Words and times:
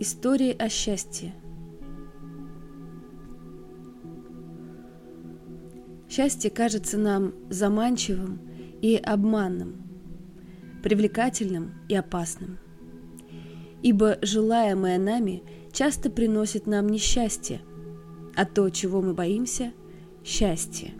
Истории 0.00 0.54
о 0.56 0.68
счастье. 0.68 1.34
Счастье 6.08 6.50
кажется 6.50 6.96
нам 6.96 7.34
заманчивым 7.50 8.38
и 8.80 8.94
обманным, 8.94 9.82
привлекательным 10.84 11.72
и 11.88 11.96
опасным. 11.96 12.58
Ибо 13.82 14.18
желаемое 14.22 15.00
нами 15.00 15.42
часто 15.72 16.10
приносит 16.10 16.68
нам 16.68 16.88
несчастье, 16.88 17.60
а 18.36 18.44
то, 18.44 18.70
чего 18.70 19.02
мы 19.02 19.14
боимся– 19.14 19.72
счастье. 20.24 20.92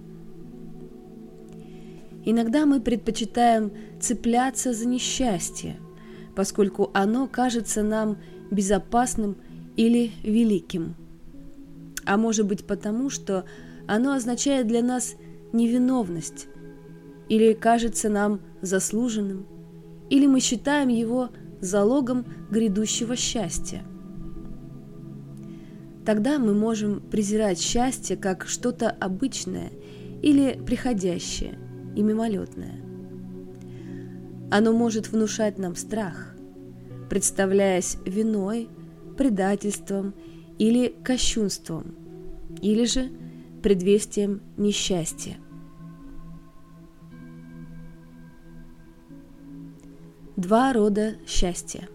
Иногда 2.24 2.66
мы 2.66 2.80
предпочитаем 2.80 3.70
цепляться 4.00 4.72
за 4.72 4.88
несчастье, 4.88 5.76
поскольку 6.34 6.90
оно 6.94 7.28
кажется 7.28 7.84
нам 7.84 8.18
безопасным 8.50 9.36
или 9.76 10.12
великим. 10.22 10.94
А 12.04 12.16
может 12.16 12.46
быть 12.46 12.66
потому, 12.66 13.10
что 13.10 13.44
оно 13.86 14.12
означает 14.12 14.66
для 14.66 14.82
нас 14.82 15.14
невиновность, 15.52 16.48
или 17.28 17.52
кажется 17.52 18.08
нам 18.08 18.40
заслуженным, 18.62 19.46
или 20.10 20.26
мы 20.26 20.40
считаем 20.40 20.88
его 20.88 21.30
залогом 21.60 22.24
грядущего 22.50 23.16
счастья. 23.16 23.82
Тогда 26.06 26.38
мы 26.38 26.54
можем 26.54 27.00
презирать 27.00 27.60
счастье 27.60 28.16
как 28.16 28.46
что-то 28.46 28.90
обычное 28.90 29.70
или 30.22 30.58
приходящее 30.64 31.58
и 31.94 32.02
мимолетное. 32.02 32.80
Оно 34.50 34.72
может 34.72 35.12
внушать 35.12 35.58
нам 35.58 35.76
страх– 35.76 36.34
представляясь 37.08 37.96
виной, 38.04 38.68
предательством 39.16 40.14
или 40.58 40.94
кощунством, 41.02 41.94
или 42.62 42.84
же 42.84 43.10
предвестием 43.62 44.40
несчастья. 44.56 45.36
Два 50.36 50.72
рода 50.72 51.16
счастья. 51.26 51.88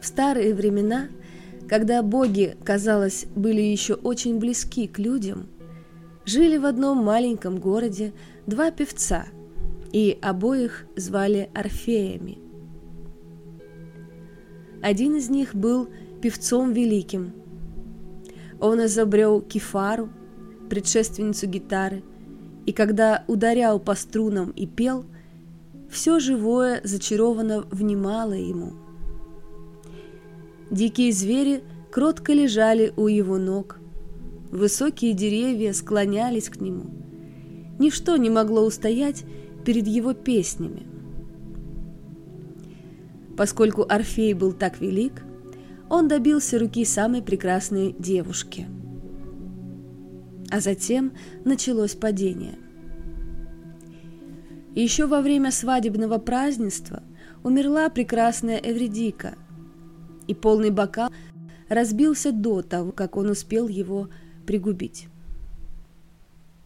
В 0.00 0.06
старые 0.06 0.54
времена, 0.54 1.08
когда 1.68 2.02
боги, 2.02 2.56
казалось, 2.64 3.26
были 3.36 3.60
еще 3.60 3.94
очень 3.94 4.38
близки 4.40 4.88
к 4.88 4.98
людям, 4.98 5.46
жили 6.24 6.56
в 6.56 6.64
одном 6.64 7.04
маленьком 7.04 7.58
городе 7.58 8.12
два 8.46 8.72
певца– 8.72 9.26
и 9.92 10.18
обоих 10.20 10.86
звали 10.96 11.50
Орфеями. 11.54 12.38
Один 14.82 15.16
из 15.16 15.28
них 15.28 15.54
был 15.54 15.88
певцом 16.22 16.72
великим. 16.72 17.32
Он 18.60 18.84
изобрел 18.84 19.40
кефару, 19.40 20.10
предшественницу 20.68 21.46
гитары, 21.46 22.02
и 22.66 22.72
когда 22.72 23.24
ударял 23.26 23.80
по 23.80 23.94
струнам 23.94 24.50
и 24.50 24.66
пел, 24.66 25.04
все 25.90 26.20
живое 26.20 26.80
зачарованно 26.84 27.64
внимало 27.70 28.34
ему. 28.34 28.74
Дикие 30.70 31.12
звери 31.12 31.64
кротко 31.90 32.32
лежали 32.32 32.92
у 32.96 33.08
его 33.08 33.38
ног, 33.38 33.78
высокие 34.52 35.14
деревья 35.14 35.72
склонялись 35.72 36.48
к 36.48 36.60
нему. 36.60 36.84
Ничто 37.78 38.16
не 38.16 38.30
могло 38.30 38.64
устоять 38.64 39.24
перед 39.64 39.86
его 39.86 40.14
песнями. 40.14 40.86
Поскольку 43.36 43.86
Орфей 43.88 44.34
был 44.34 44.52
так 44.52 44.80
велик, 44.80 45.22
он 45.88 46.08
добился 46.08 46.58
руки 46.58 46.84
самой 46.84 47.22
прекрасной 47.22 47.94
девушки. 47.98 48.66
А 50.50 50.60
затем 50.60 51.12
началось 51.44 51.94
падение. 51.94 52.58
Еще 54.74 55.06
во 55.06 55.20
время 55.20 55.50
свадебного 55.50 56.18
празднества 56.18 57.02
умерла 57.42 57.88
прекрасная 57.88 58.58
Эвредика, 58.58 59.34
и 60.26 60.34
полный 60.34 60.70
бокал 60.70 61.10
разбился 61.68 62.32
до 62.32 62.62
того, 62.62 62.92
как 62.92 63.16
он 63.16 63.30
успел 63.30 63.68
его 63.68 64.10
пригубить. 64.46 65.08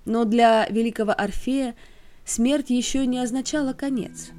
Но 0.04 0.24
для 0.24 0.66
великого 0.68 1.12
Орфея– 1.12 1.74
смерть 2.24 2.70
еще 2.70 3.06
не 3.06 3.18
означала 3.18 3.72
конец. 3.72 4.30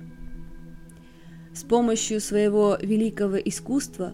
С 1.54 1.64
помощью 1.64 2.20
своего 2.20 2.78
великого 2.82 3.38
искусства 3.38 4.14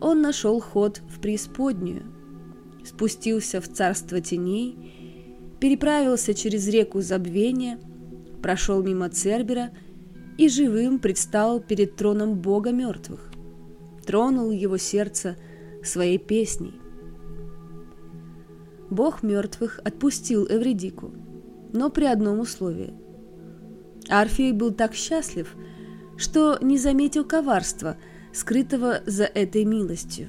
он 0.00 0.22
нашел 0.22 0.60
ход 0.60 1.02
в 1.08 1.20
преисподнюю, 1.20 2.04
спустился 2.84 3.60
в 3.60 3.68
царство 3.68 4.20
теней, 4.20 5.54
переправился 5.60 6.32
через 6.32 6.66
реку 6.68 7.00
забвения, 7.00 7.78
прошел 8.42 8.82
мимо 8.82 9.10
Цербера 9.10 9.70
и 10.38 10.48
живым 10.48 10.98
предстал 10.98 11.60
перед 11.60 11.96
троном 11.96 12.36
Бога 12.36 12.70
мертвых, 12.70 13.32
тронул 14.06 14.50
его 14.50 14.78
сердце 14.78 15.36
своей 15.82 16.18
песней. 16.18 16.80
Бог 18.88 19.22
мертвых 19.22 19.80
отпустил 19.84 20.46
Эвредику, 20.46 21.12
но 21.74 21.90
при 21.90 22.06
одном 22.06 22.40
условии– 22.40 22.94
Орфей 24.08 24.52
был 24.52 24.72
так 24.72 24.94
счастлив, 24.94 25.54
что 26.16 26.58
не 26.60 26.78
заметил 26.78 27.24
коварства, 27.24 27.96
скрытого 28.32 29.00
за 29.06 29.24
этой 29.24 29.64
милостью. 29.64 30.28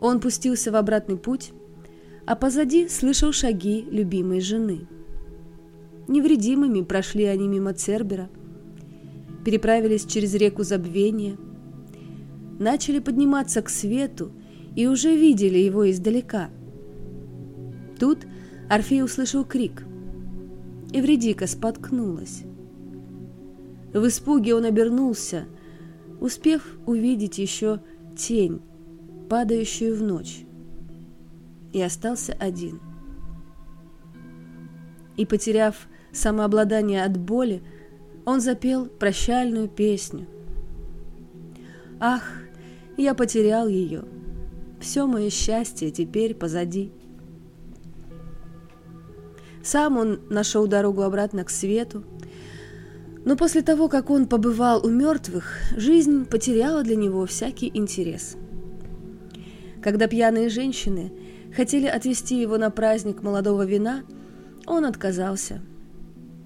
Он 0.00 0.20
пустился 0.20 0.70
в 0.70 0.76
обратный 0.76 1.16
путь, 1.16 1.52
а 2.26 2.36
позади 2.36 2.88
слышал 2.88 3.32
шаги 3.32 3.86
любимой 3.90 4.40
жены. 4.40 4.86
Невредимыми 6.06 6.82
прошли 6.82 7.24
они 7.24 7.48
мимо 7.48 7.72
Цербера, 7.74 8.28
переправились 9.44 10.04
через 10.04 10.34
реку 10.34 10.62
Забвения, 10.62 11.36
начали 12.58 12.98
подниматься 12.98 13.62
к 13.62 13.68
свету 13.68 14.32
и 14.76 14.86
уже 14.86 15.14
видели 15.14 15.58
его 15.58 15.90
издалека. 15.90 16.50
Тут 17.98 18.26
Орфей 18.68 19.02
услышал 19.02 19.44
крик. 19.44 19.84
Эвредика 20.92 21.46
споткнулась. 21.46 22.44
В 23.92 24.06
испуге 24.06 24.54
он 24.54 24.64
обернулся, 24.64 25.46
успев 26.20 26.78
увидеть 26.86 27.38
еще 27.38 27.80
тень, 28.16 28.62
падающую 29.28 29.94
в 29.94 30.02
ночь, 30.02 30.44
и 31.72 31.82
остался 31.82 32.32
один. 32.32 32.80
И, 35.16 35.26
потеряв 35.26 35.88
самообладание 36.12 37.04
от 37.04 37.18
боли, 37.18 37.62
он 38.24 38.40
запел 38.40 38.86
прощальную 38.86 39.68
песню. 39.68 40.26
«Ах, 42.00 42.22
я 42.96 43.14
потерял 43.14 43.68
ее, 43.68 44.04
все 44.80 45.06
мое 45.06 45.28
счастье 45.28 45.90
теперь 45.90 46.34
позади». 46.34 46.92
Сам 49.70 49.98
он 49.98 50.20
нашел 50.30 50.66
дорогу 50.66 51.02
обратно 51.02 51.44
к 51.44 51.50
свету. 51.50 52.02
Но 53.26 53.36
после 53.36 53.60
того, 53.60 53.90
как 53.90 54.08
он 54.08 54.26
побывал 54.26 54.82
у 54.82 54.88
мертвых, 54.88 55.58
жизнь 55.76 56.24
потеряла 56.24 56.82
для 56.82 56.96
него 56.96 57.26
всякий 57.26 57.70
интерес. 57.74 58.38
Когда 59.82 60.06
пьяные 60.06 60.48
женщины 60.48 61.12
хотели 61.54 61.84
отвезти 61.84 62.40
его 62.40 62.56
на 62.56 62.70
праздник 62.70 63.22
молодого 63.22 63.66
вина, 63.66 64.04
он 64.66 64.86
отказался, 64.86 65.60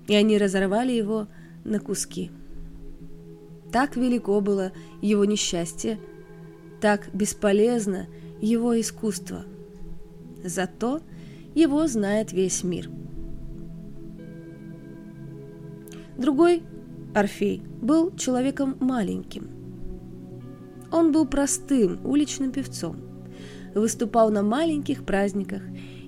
и 0.09 0.17
они 0.17 0.37
разорвали 0.37 0.91
его 0.91 1.29
на 1.63 1.79
куски. 1.79 2.33
Так 3.71 3.95
велико 3.95 4.41
было 4.41 4.73
его 5.01 5.25
несчастье, 5.25 6.01
так 6.81 7.09
бесполезно 7.15 8.09
его 8.41 8.81
искусство. 8.81 9.45
Зато 10.43 11.03
его 11.55 11.87
знает 11.87 12.33
весь 12.33 12.65
мир. 12.65 12.91
Другой, 16.23 16.63
Орфей, 17.17 17.65
был 17.81 18.15
человеком 18.15 18.77
маленьким. 18.79 19.51
Он 20.93 21.11
был 21.11 21.27
простым 21.27 21.99
уличным 22.07 22.53
певцом, 22.53 22.97
выступал 23.75 24.31
на 24.31 24.45
маленьких 24.45 25.05
праздниках 25.05 25.63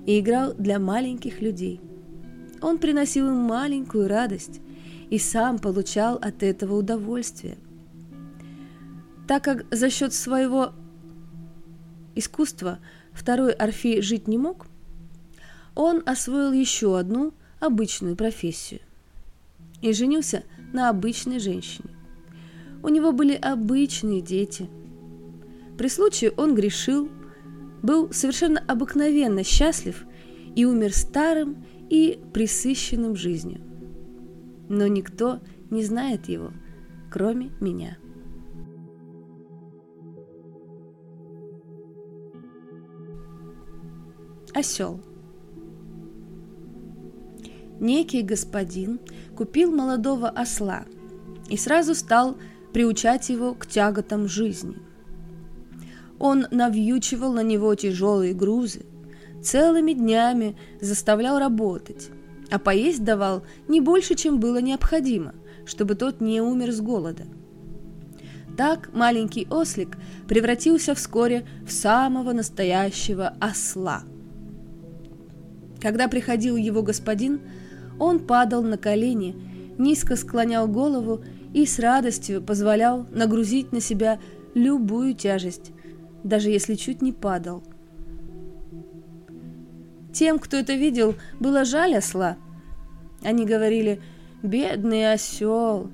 и 0.05 0.17
играл 0.17 0.53
для 0.53 0.79
маленьких 0.79 1.41
людей. 1.41 1.81
Он 2.61 2.77
приносил 2.77 3.27
им 3.27 3.39
маленькую 3.39 4.07
радость 4.07 4.61
и 5.09 5.17
сам 5.19 5.59
получал 5.59 6.15
от 6.15 6.43
этого 6.43 6.77
удовольствие. 6.77 7.57
Так 9.27 9.43
как 9.43 9.65
за 9.69 9.89
счет 9.89 10.13
своего 10.13 10.71
искусства 12.15 12.79
второй 13.11 13.51
Орфей 13.51 14.01
жить 14.01 14.29
не 14.29 14.37
мог, 14.37 14.67
он 15.75 16.01
освоил 16.05 16.53
еще 16.53 16.97
одну 16.97 17.33
обычную 17.59 18.15
профессию– 18.15 18.79
и 19.81 19.93
женился 19.93 20.43
на 20.73 20.89
обычной 20.89 21.39
женщине. 21.39 21.89
У 22.83 22.89
него 22.89 23.11
были 23.11 23.33
обычные 23.33 24.21
дети. 24.21 24.69
При 25.77 25.87
случае 25.87 26.31
он 26.31 26.55
грешил, 26.55 27.09
был 27.81 28.11
совершенно 28.11 28.63
обыкновенно 28.67 29.43
счастлив 29.43 30.05
и 30.55 30.65
умер 30.65 30.93
старым 30.93 31.65
и 31.89 32.19
присыщенным 32.33 33.15
жизнью. 33.15 33.61
Но 34.69 34.87
никто 34.87 35.39
не 35.69 35.83
знает 35.83 36.27
его, 36.27 36.51
кроме 37.11 37.51
меня. 37.59 37.97
Осел. 44.53 45.01
Некий 47.79 48.21
господин 48.21 48.99
купил 49.35 49.71
молодого 49.71 50.29
осла 50.29 50.85
и 51.49 51.57
сразу 51.57 51.93
стал 51.93 52.37
приучать 52.73 53.29
его 53.29 53.53
к 53.53 53.67
тяготам 53.67 54.27
жизни. 54.27 54.77
Он 56.19 56.47
навьючивал 56.51 57.33
на 57.33 57.43
него 57.43 57.75
тяжелые 57.75 58.33
грузы, 58.33 58.85
целыми 59.43 59.93
днями 59.93 60.57
заставлял 60.81 61.39
работать, 61.39 62.09
а 62.49 62.59
поесть 62.59 63.03
давал 63.03 63.43
не 63.67 63.81
больше, 63.81 64.15
чем 64.15 64.39
было 64.39 64.61
необходимо, 64.61 65.35
чтобы 65.65 65.95
тот 65.95 66.21
не 66.21 66.41
умер 66.41 66.71
с 66.71 66.81
голода. 66.81 67.23
Так 68.57 68.93
маленький 68.93 69.47
ослик 69.49 69.97
превратился 70.27 70.95
вскоре 70.95 71.45
в 71.67 71.71
самого 71.71 72.31
настоящего 72.31 73.33
осла. 73.39 74.03
Когда 75.81 76.07
приходил 76.07 76.55
его 76.55 76.81
господин, 76.81 77.41
он 77.99 78.19
падал 78.19 78.63
на 78.63 78.77
колени, 78.77 79.35
низко 79.77 80.15
склонял 80.15 80.67
голову 80.67 81.23
и 81.53 81.65
с 81.65 81.79
радостью 81.79 82.41
позволял 82.41 83.05
нагрузить 83.11 83.71
на 83.71 83.79
себя 83.79 84.19
любую 84.53 85.15
тяжесть, 85.15 85.71
даже 86.23 86.49
если 86.49 86.75
чуть 86.75 87.01
не 87.01 87.11
падал. 87.11 87.63
Тем, 90.13 90.39
кто 90.39 90.57
это 90.57 90.73
видел, 90.73 91.15
было 91.39 91.65
жаль 91.65 91.95
осла. 91.95 92.37
Они 93.21 93.45
говорили 93.45 94.01
«бедный 94.43 95.11
осел» 95.11 95.89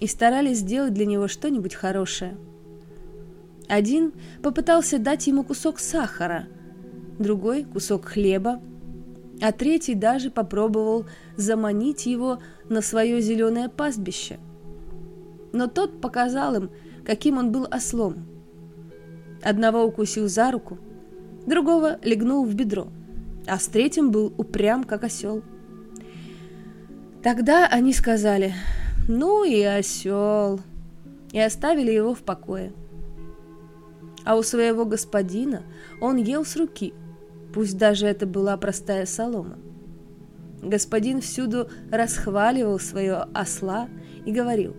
и 0.00 0.06
старались 0.06 0.58
сделать 0.58 0.94
для 0.94 1.04
него 1.04 1.28
что-нибудь 1.28 1.74
хорошее. 1.74 2.36
Один 3.68 4.12
попытался 4.42 4.98
дать 4.98 5.26
ему 5.26 5.42
кусок 5.42 5.78
сахара, 5.78 6.46
другой– 7.18 7.64
кусок 7.72 8.06
хлеба, 8.06 8.60
а 9.40 9.52
третий 9.52 9.94
даже 9.94 10.30
попробовал 10.30 11.06
заманить 11.36 12.06
его 12.06 12.38
на 12.68 12.80
свое 12.80 13.20
зеленое 13.20 13.68
пастбище. 13.68 14.38
Но 15.52 15.66
тот 15.66 16.00
показал 16.00 16.54
им, 16.54 16.70
каким 17.04 17.38
он 17.38 17.52
был 17.52 17.66
ослом. 17.70 18.26
Одного 19.42 19.84
укусил 19.84 20.28
за 20.28 20.50
руку, 20.50 20.78
другого 21.46 21.98
легнул 22.02 22.44
в 22.44 22.54
бедро, 22.54 22.88
а 23.46 23.58
с 23.58 23.66
третьим 23.66 24.10
был 24.10 24.32
упрям, 24.36 24.84
как 24.84 25.04
осел. 25.04 25.42
Тогда 27.22 27.66
они 27.66 27.92
сказали 27.92 28.54
«Ну 29.08 29.44
и 29.44 29.62
осел!» 29.62 30.60
и 31.32 31.40
оставили 31.40 31.90
его 31.90 32.14
в 32.14 32.20
покое. 32.20 32.72
А 34.24 34.36
у 34.36 34.42
своего 34.42 34.84
господина 34.84 35.62
он 36.00 36.16
ел 36.16 36.44
с 36.44 36.56
руки– 36.56 36.94
пусть 37.56 37.78
даже 37.78 38.06
это 38.06 38.26
была 38.26 38.54
простая 38.58 39.06
солома. 39.06 39.56
Господин 40.62 41.22
всюду 41.22 41.70
расхваливал 41.90 42.78
своего 42.78 43.28
осла 43.32 43.88
и 44.26 44.30
говорил, 44.30 44.76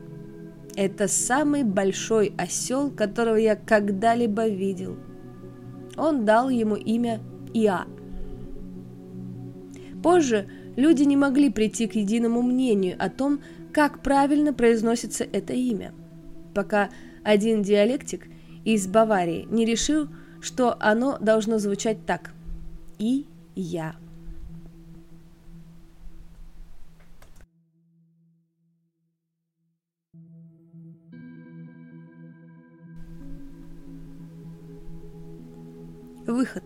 «Это 0.75 1.07
самый 1.07 1.63
большой 1.63 2.35
осел, 2.37 2.91
которого 2.91 3.37
я 3.37 3.55
когда-либо 3.55 4.47
видел». 4.47 4.95
Он 5.97 6.23
дал 6.23 6.49
ему 6.49 6.75
имя 6.75 7.19
Иа. 7.51 7.87
Позже 10.03 10.47
люди 10.75 11.01
не 11.01 11.17
могли 11.17 11.49
прийти 11.49 11.87
к 11.87 11.95
единому 11.95 12.43
мнению 12.43 12.95
о 12.99 13.09
том, 13.09 13.39
как 13.73 14.03
правильно 14.03 14.53
произносится 14.53 15.23
это 15.23 15.53
имя, 15.53 15.95
пока 16.53 16.91
один 17.23 17.63
диалектик 17.63 18.27
из 18.65 18.85
Баварии 18.85 19.47
не 19.49 19.65
решил, 19.65 20.09
что 20.41 20.77
оно 20.79 21.17
должно 21.19 21.57
звучать 21.57 22.05
так 22.05 22.36
и 22.99 23.25
я. 23.55 23.95
Выход. 36.25 36.63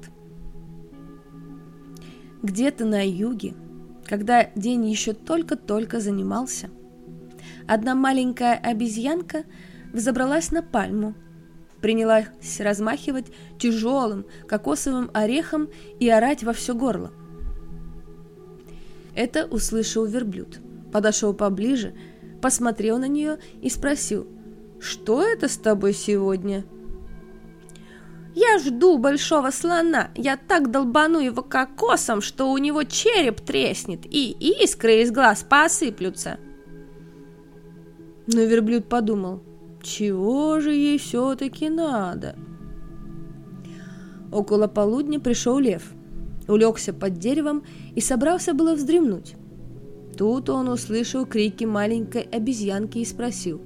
Где-то 2.41 2.85
на 2.85 3.07
юге, 3.07 3.53
когда 4.05 4.49
день 4.55 4.89
еще 4.89 5.13
только-только 5.13 5.99
занимался, 5.99 6.69
одна 7.67 7.93
маленькая 7.93 8.55
обезьянка 8.55 9.43
взобралась 9.93 10.51
на 10.51 10.63
пальму– 10.63 11.13
принялась 11.81 12.59
размахивать 12.59 13.27
тяжелым 13.59 14.25
кокосовым 14.47 15.09
орехом 15.13 15.69
и 15.99 16.09
орать 16.09 16.43
во 16.43 16.53
все 16.53 16.75
горло. 16.75 17.11
Это 19.15 19.45
услышал 19.45 20.05
верблюд, 20.05 20.59
подошел 20.93 21.33
поближе, 21.33 21.93
посмотрел 22.41 22.97
на 22.97 23.07
нее 23.07 23.39
и 23.61 23.69
спросил, 23.69 24.27
«Что 24.79 25.21
это 25.21 25.47
с 25.47 25.57
тобой 25.57 25.93
сегодня?» 25.93 26.63
«Я 28.33 28.59
жду 28.59 28.97
большого 28.97 29.51
слона, 29.51 30.11
я 30.15 30.37
так 30.37 30.71
долбану 30.71 31.19
его 31.19 31.41
кокосом, 31.41 32.21
что 32.21 32.49
у 32.49 32.57
него 32.57 32.83
череп 32.83 33.41
треснет 33.41 34.05
и 34.05 34.31
искры 34.63 35.01
из 35.01 35.11
глаз 35.11 35.45
посыплются!» 35.47 36.39
Но 38.27 38.41
верблюд 38.41 38.87
подумал– 38.87 39.43
чего 39.83 40.59
же 40.59 40.73
ей 40.73 40.97
все-таки 40.97 41.69
надо? 41.69 42.35
Около 44.31 44.67
полудня 44.67 45.19
пришел 45.19 45.59
лев, 45.59 45.83
улегся 46.47 46.93
под 46.93 47.19
деревом 47.19 47.63
и 47.95 48.01
собрался 48.01 48.53
было 48.53 48.75
вздремнуть. 48.75 49.35
Тут 50.17 50.49
он 50.49 50.69
услышал 50.69 51.25
крики 51.25 51.65
маленькой 51.65 52.21
обезьянки 52.21 52.99
и 52.99 53.05
спросил, 53.05 53.61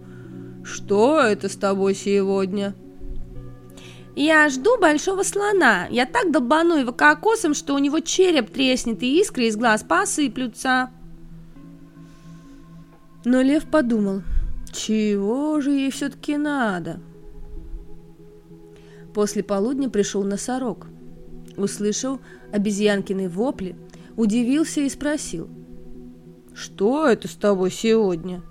«Что 0.63 1.19
это 1.19 1.49
с 1.49 1.55
тобой 1.55 1.93
сегодня?» 1.93 2.73
«Я 4.15 4.47
жду 4.49 4.79
большого 4.79 5.23
слона. 5.23 5.87
Я 5.91 6.05
так 6.05 6.31
долбану 6.31 6.75
его 6.75 6.93
кокосом, 6.93 7.53
что 7.53 7.75
у 7.75 7.79
него 7.79 7.99
череп 7.99 8.49
треснет 8.49 9.03
и 9.03 9.19
искры 9.19 9.47
из 9.47 9.57
глаз 9.57 9.83
посыплются». 9.83 10.89
Но 13.25 13.41
лев 13.41 13.65
подумал– 13.65 14.21
чего 14.75 15.61
же 15.61 15.71
ей 15.71 15.89
все-таки 15.89 16.37
надо? 16.37 16.99
После 19.13 19.43
полудня 19.43 19.89
пришел 19.89 20.23
носорог. 20.23 20.87
Услышал 21.55 22.19
обезьянкины 22.51 23.29
вопли, 23.29 23.77
удивился 24.17 24.81
и 24.81 24.89
спросил. 24.89 25.49
«Что 26.53 27.07
это 27.07 27.27
с 27.27 27.35
тобой 27.35 27.71
сегодня?» 27.71 28.41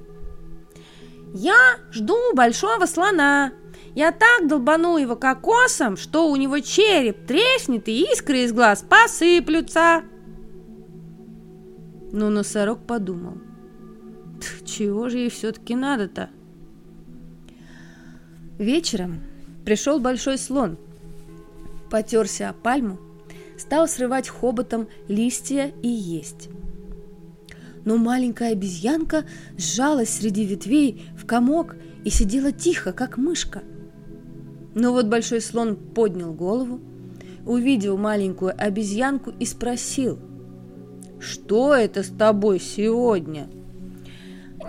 «Я 1.34 1.78
жду 1.90 2.16
большого 2.34 2.86
слона. 2.86 3.52
Я 3.94 4.12
так 4.12 4.46
долбану 4.48 4.96
его 4.96 5.16
кокосом, 5.16 5.96
что 5.96 6.30
у 6.30 6.36
него 6.36 6.60
череп 6.60 7.26
треснет 7.26 7.88
и 7.88 8.12
искры 8.12 8.44
из 8.44 8.52
глаз 8.52 8.84
посыплются». 8.88 10.02
Но 12.12 12.30
носорог 12.30 12.86
подумал– 12.86 13.38
чего 14.74 15.08
же 15.08 15.18
ей 15.18 15.30
все-таки 15.30 15.76
надо-то? 15.76 16.30
Вечером 18.58 19.20
пришел 19.64 20.00
большой 20.00 20.36
слон, 20.36 20.78
потерся 21.90 22.48
о 22.48 22.52
пальму, 22.52 22.98
стал 23.56 23.86
срывать 23.86 24.28
хоботом 24.28 24.88
листья 25.06 25.72
и 25.82 25.88
есть. 25.88 26.48
Но 27.84 27.98
маленькая 27.98 28.52
обезьянка 28.52 29.24
сжалась 29.56 30.10
среди 30.10 30.44
ветвей 30.44 31.02
в 31.16 31.24
комок 31.24 31.76
и 32.04 32.10
сидела 32.10 32.50
тихо, 32.50 32.92
как 32.92 33.16
мышка. 33.16 33.62
Но 34.74 34.92
вот 34.92 35.06
большой 35.06 35.40
слон 35.40 35.76
поднял 35.76 36.32
голову, 36.32 36.80
увидел 37.46 37.96
маленькую 37.96 38.54
обезьянку 38.56 39.30
и 39.38 39.44
спросил, 39.44 40.18
«Что 41.20 41.74
это 41.74 42.02
с 42.02 42.08
тобой 42.08 42.58
сегодня?» 42.58 43.48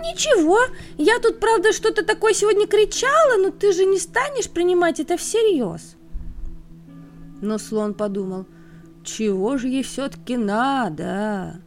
«Ничего, 0.00 0.58
я 0.98 1.18
тут, 1.18 1.40
правда, 1.40 1.72
что-то 1.72 2.04
такое 2.04 2.34
сегодня 2.34 2.66
кричала, 2.66 3.42
но 3.42 3.50
ты 3.50 3.72
же 3.72 3.84
не 3.84 3.98
станешь 3.98 4.50
принимать 4.50 5.00
это 5.00 5.16
всерьез». 5.16 5.96
Но 7.40 7.58
слон 7.58 7.94
подумал, 7.94 8.46
чего 9.04 9.56
же 9.56 9.68
ей 9.68 9.82
все-таки 9.82 10.36
надо? 10.36 11.60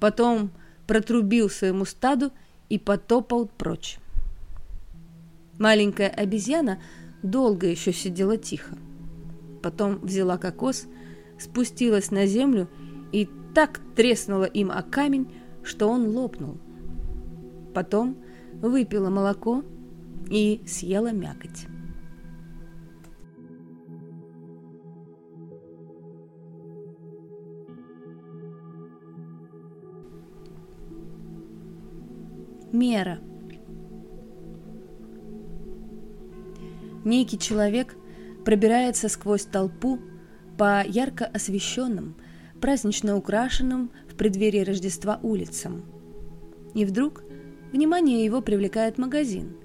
Потом 0.00 0.50
протрубил 0.86 1.48
своему 1.48 1.84
стаду 1.84 2.32
и 2.68 2.78
потопал 2.78 3.46
прочь. 3.46 3.98
Маленькая 5.58 6.08
обезьяна 6.08 6.82
долго 7.22 7.66
еще 7.66 7.92
сидела 7.92 8.36
тихо. 8.36 8.76
Потом 9.62 9.98
взяла 10.00 10.36
кокос, 10.36 10.86
спустилась 11.38 12.10
на 12.10 12.26
землю 12.26 12.68
и 13.12 13.28
так 13.54 13.80
треснула 13.94 14.44
им 14.44 14.70
о 14.70 14.82
камень, 14.82 15.32
что 15.64 15.88
он 15.88 16.08
лопнул. 16.08 16.58
Потом 17.74 18.16
выпила 18.60 19.10
молоко 19.10 19.64
и 20.30 20.62
съела 20.66 21.12
мякоть. 21.12 21.66
Мера. 32.72 33.20
Некий 37.04 37.38
человек 37.38 37.94
пробирается 38.44 39.08
сквозь 39.08 39.44
толпу 39.44 40.00
по 40.58 40.82
ярко 40.84 41.24
освещенным, 41.26 42.16
празднично 42.60 43.16
украшенным 43.16 43.90
в 44.14 44.16
преддверии 44.16 44.60
Рождества 44.60 45.18
улицам. 45.24 45.82
И 46.72 46.84
вдруг 46.84 47.24
внимание 47.72 48.24
его 48.24 48.40
привлекает 48.40 48.96
магазин, 48.96 49.56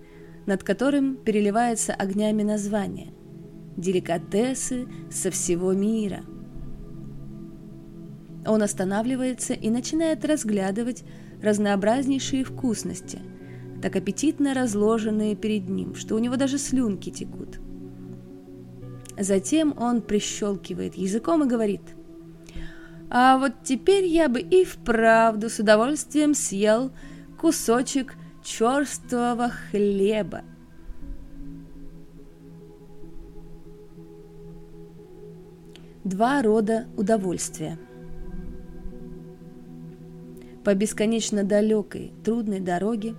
над 0.48 0.64
которым 0.64 1.18
переливается 1.18 1.94
огнями 1.94 2.42
название 2.42 3.14
«Деликатесы 3.78 4.88
со 5.12 5.30
всего 5.30 5.74
мира». 5.74 6.22
Он 8.48 8.64
останавливается 8.64 9.54
и 9.54 9.70
начинает 9.70 10.26
разглядывать 10.26 11.04
разнообразнейшие 11.44 12.44
вкусности, 12.44 13.20
так 13.84 13.96
аппетитно 13.96 14.56
разложенные 14.56 15.36
перед 15.36 15.70
ним, 15.70 15.94
что 15.94 16.16
у 16.16 16.20
него 16.20 16.38
даже 16.38 16.58
слюнки 16.58 17.12
текут. 17.12 17.60
Затем 19.16 19.76
он 19.78 20.02
прищелкивает 20.02 20.96
языком 20.96 21.44
и 21.44 21.48
говорит, 21.48 21.82
«А 23.10 23.38
вот 23.38 23.54
теперь 23.64 24.06
я 24.06 24.30
бы 24.30 24.40
и 24.40 24.64
вправду 24.64 25.50
с 25.50 25.60
удовольствием 25.60 26.34
съел 26.34 26.92
кусочек 27.40 28.16
черствого 28.44 29.50
хлеба». 29.50 30.44
Два 36.04 36.42
рода 36.42 36.88
удовольствия– 36.96 37.78
по 40.64 40.76
бесконечно 40.76 41.44
далекой, 41.44 42.12
трудной 42.24 42.60
дороге 42.60 43.16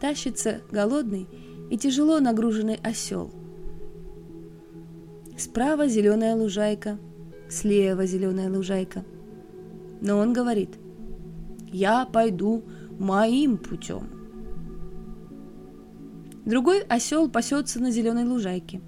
тащится 0.00 0.60
голодный 0.70 1.26
и 1.70 1.78
тяжело 1.78 2.20
нагруженный 2.20 2.78
осел. 2.82 3.32
Справа 5.38 5.88
зеленая 5.88 6.36
лужайка, 6.36 6.98
слева 7.48 8.06
зеленая 8.06 8.50
лужайка. 8.50 9.04
Но 10.02 10.18
он 10.18 10.32
говорит, 10.32 10.80
я 11.68 12.04
пойду 12.06 12.64
моим 12.98 13.56
путем. 13.56 14.08
Другой 16.44 16.80
осел 16.80 17.30
пасется 17.30 17.78
на 17.78 17.92
зеленой 17.92 18.24
лужайке. 18.24 18.80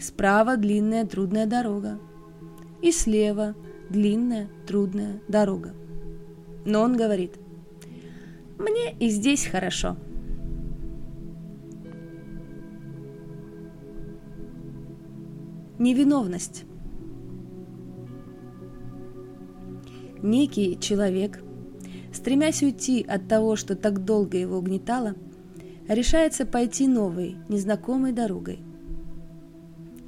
Справа 0.00 0.56
длинная 0.56 1.04
трудная 1.04 1.44
дорога, 1.44 1.98
и 2.80 2.92
слева 2.92 3.54
длинная 3.90 4.48
трудная 4.66 5.20
дорога. 5.28 5.74
Но 6.64 6.80
он 6.80 6.96
говорит, 6.96 7.34
мне 8.58 8.94
и 8.98 9.10
здесь 9.10 9.44
хорошо. 9.44 9.98
Невиновность. 15.78 16.64
Некий 20.22 20.78
человек, 20.78 21.42
стремясь 22.12 22.62
уйти 22.62 23.02
от 23.02 23.28
того, 23.28 23.56
что 23.56 23.74
так 23.76 24.04
долго 24.04 24.36
его 24.36 24.58
угнетало, 24.58 25.14
решается 25.88 26.46
пойти 26.46 26.86
новой, 26.86 27.36
незнакомой 27.48 28.12
дорогой. 28.12 28.60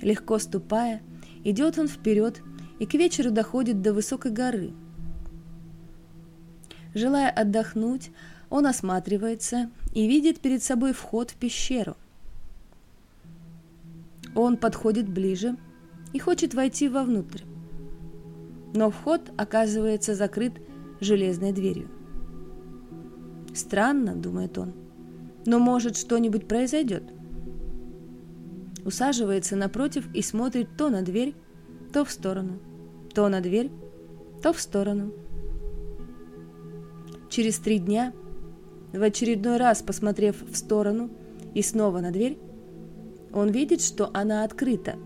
Легко 0.00 0.38
ступая, 0.38 1.02
идет 1.44 1.78
он 1.78 1.88
вперед 1.88 2.42
и 2.78 2.86
к 2.86 2.94
вечеру 2.94 3.30
доходит 3.30 3.82
до 3.82 3.92
высокой 3.92 4.32
горы– 4.32 4.72
Желая 6.94 7.30
отдохнуть, 7.30 8.10
он 8.50 8.66
осматривается 8.66 9.70
и 9.94 10.06
видит 10.06 10.40
перед 10.40 10.62
собой 10.62 10.92
вход 10.92 11.30
в 11.30 11.36
пещеру. 11.36 11.96
Он 14.34 14.56
подходит 14.56 15.08
ближе 15.08 15.56
и 16.12 16.18
хочет 16.18 16.54
войти 16.54 16.88
вовнутрь. 16.88 17.42
Но 18.74 18.90
вход 18.90 19.30
оказывается 19.36 20.14
закрыт 20.14 20.54
железной 21.00 21.52
дверью. 21.52 21.88
Странно, 23.54 24.14
думает 24.14 24.56
он, 24.56 24.72
но 25.44 25.58
может 25.58 25.96
что-нибудь 25.96 26.48
произойдет. 26.48 27.04
Усаживается 28.84 29.56
напротив 29.56 30.08
и 30.14 30.22
смотрит 30.22 30.76
то 30.76 30.88
на 30.88 31.02
дверь, 31.02 31.34
то 31.92 32.04
в 32.04 32.10
сторону, 32.10 32.58
то 33.14 33.28
на 33.28 33.40
дверь, 33.40 33.70
то 34.42 34.52
в 34.52 34.60
сторону– 34.60 35.12
Через 37.32 37.56
три 37.60 37.78
дня, 37.78 38.12
в 38.92 39.02
очередной 39.02 39.56
раз 39.56 39.80
посмотрев 39.80 40.36
в 40.42 40.54
сторону 40.54 41.08
и 41.54 41.62
снова 41.62 42.00
на 42.00 42.10
дверь, 42.10 42.38
он 43.32 43.48
видит, 43.48 43.80
что 43.80 44.10
она 44.12 44.44
открыта. 44.44 44.96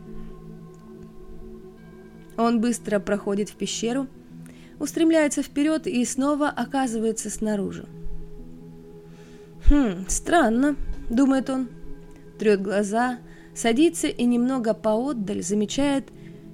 Он 2.36 2.60
быстро 2.60 3.00
проходит 3.00 3.48
в 3.48 3.56
пещеру, 3.56 4.06
устремляется 4.78 5.42
вперед 5.42 5.86
и 5.86 6.04
снова 6.04 6.48
оказывается 6.48 7.30
снаружи. 7.30 7.86
«Хм, 9.68 10.04
странно»,— 10.08 10.76
думает 11.10 11.50
он, 11.50 11.68
трет 12.38 12.62
глаза, 12.62 13.18
садится 13.54 14.06
и 14.06 14.24
немного 14.24 14.74
поотдаль 14.74 15.42
замечает 15.42 16.04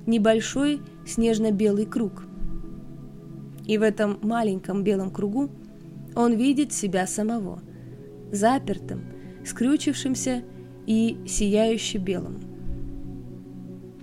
небольшой 0.07 0.81
снежно-белый 1.07 1.87
круг. 1.87 2.25
И 3.67 3.79
в 3.79 3.83
этом 3.83 4.19
маленьком 4.23 4.83
белом 4.83 5.11
кругу 5.11 5.51
он 6.15 6.35
видит 6.35 6.73
себя 6.73 7.07
самого, 7.07 7.61
запертым, 8.31 9.03
скрючившимся 9.45 10.43
и 10.87 11.19
сияюще 11.27 11.99
белым. 11.99 12.41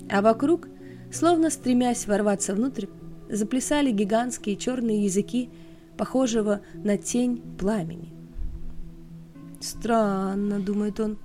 А 0.10 0.22
вокруг, 0.22 0.68
словно 1.12 1.50
стремясь 1.50 2.08
ворваться 2.08 2.54
внутрь, 2.54 2.88
заплясали 3.30 3.92
гигантские 3.92 4.56
черные 4.56 5.06
языки, 5.06 5.50
похожего 5.98 6.62
на 6.76 6.98
тень 6.98 7.42
пламени. 7.58 8.14
«Странно»,— 9.60 10.60
думает 10.66 11.00
он, 11.00 11.18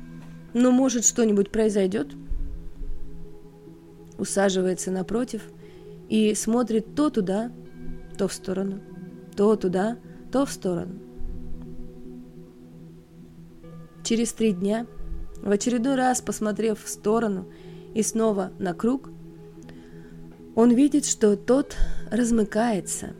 —«но, 0.54 0.70
может, 0.70 1.04
что-нибудь 1.04 1.50
произойдет?» 1.50 2.14
Усаживается 4.18 4.90
напротив 4.90 5.42
и 6.08 6.34
смотрит 6.34 6.94
то 6.94 7.10
туда, 7.10 7.50
то 8.16 8.28
в 8.28 8.32
сторону, 8.32 8.80
то 9.36 9.56
туда, 9.56 9.98
то 10.30 10.44
в 10.44 10.52
сторону. 10.52 11.00
Через 14.04 14.32
три 14.32 14.52
дня, 14.52 14.86
в 15.42 15.50
очередной 15.50 15.94
раз 15.94 16.20
посмотрев 16.20 16.82
в 16.82 16.88
сторону 16.88 17.50
и 17.94 18.02
снова 18.02 18.52
на 18.58 18.74
круг, 18.74 19.10
он 20.54 20.72
видит, 20.72 21.04
что 21.04 21.36
тот 21.36 21.76
размыкается, 22.10 23.14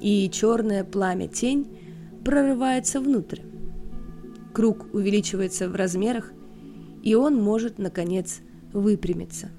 и 0.00 0.28
черное 0.30 0.84
пламя 0.84 1.28
тень 1.28 1.78
прорывается 2.24 3.00
внутрь. 3.00 3.40
Круг 4.52 4.86
увеличивается 4.92 5.68
в 5.68 5.74
размерах, 5.74 6.32
и 7.02 7.14
он 7.14 7.36
может, 7.36 7.78
наконец, 7.78 8.40
выпрямиться. 8.72 9.50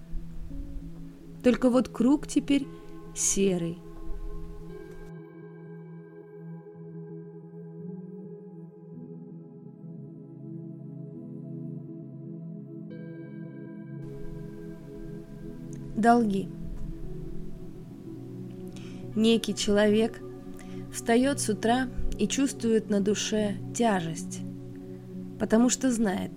Только 1.43 1.69
вот 1.69 1.89
круг 1.89 2.27
теперь 2.27 2.67
серый, 3.15 3.79
долги. 15.95 16.62
Некий 19.15 19.55
человек 19.55 20.21
встает 20.91 21.39
с 21.39 21.49
утра 21.49 21.87
и 22.17 22.27
чувствует 22.27 22.89
на 22.89 22.99
душе 22.99 23.57
тяжесть, 23.75 24.41
потому 25.39 25.69
что 25.69 25.91
знает, 25.91 26.31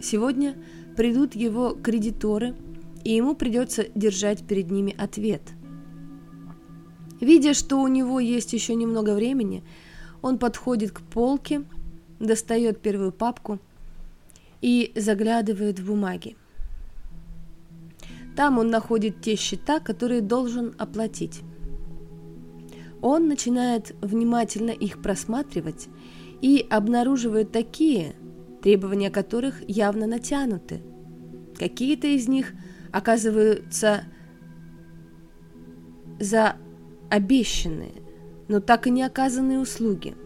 сегодня 0.00 0.56
придут 0.96 1.34
его 1.34 1.70
кредиторы, 1.70 2.54
и 3.04 3.14
ему 3.14 3.36
придется 3.36 3.86
держать 3.94 4.44
перед 4.44 4.70
ними 4.70 4.94
ответ. 4.98 5.42
Видя, 7.20 7.54
что 7.54 7.80
у 7.80 7.86
него 7.86 8.18
есть 8.18 8.52
еще 8.52 8.74
немного 8.74 9.14
времени, 9.14 9.62
он 10.22 10.38
подходит 10.38 10.90
к 10.90 11.00
полке, 11.00 11.62
достает 12.18 12.80
первую 12.80 13.12
папку 13.12 13.58
и 14.60 14.92
заглядывает 14.96 15.78
в 15.78 15.86
бумаги. 15.86 16.36
Там 18.34 18.58
он 18.58 18.68
находит 18.68 19.20
те 19.22 19.36
счета, 19.36 19.80
которые 19.80 20.20
должен 20.20 20.74
оплатить. 20.78 21.42
Он 23.08 23.28
начинает 23.28 23.94
внимательно 24.00 24.72
их 24.72 25.00
просматривать 25.00 25.86
и 26.40 26.66
обнаруживает 26.68 27.52
такие, 27.52 28.16
требования 28.64 29.10
которых 29.10 29.62
явно 29.68 30.08
натянуты. 30.08 30.82
Какие-то 31.56 32.08
из 32.08 32.26
них 32.26 32.52
оказываются 32.90 34.02
за 36.18 36.56
обещанные, 37.08 37.92
но 38.48 38.58
так 38.58 38.88
и 38.88 38.90
не 38.90 39.04
оказанные 39.04 39.60
услуги. 39.60 40.16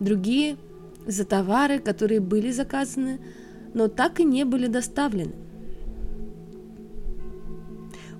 Другие– 0.00 0.56
за 1.06 1.26
товары, 1.26 1.78
которые 1.78 2.20
были 2.20 2.52
заказаны, 2.52 3.20
но 3.74 3.88
так 3.88 4.18
и 4.18 4.24
не 4.24 4.44
были 4.44 4.66
доставлены. 4.66 5.34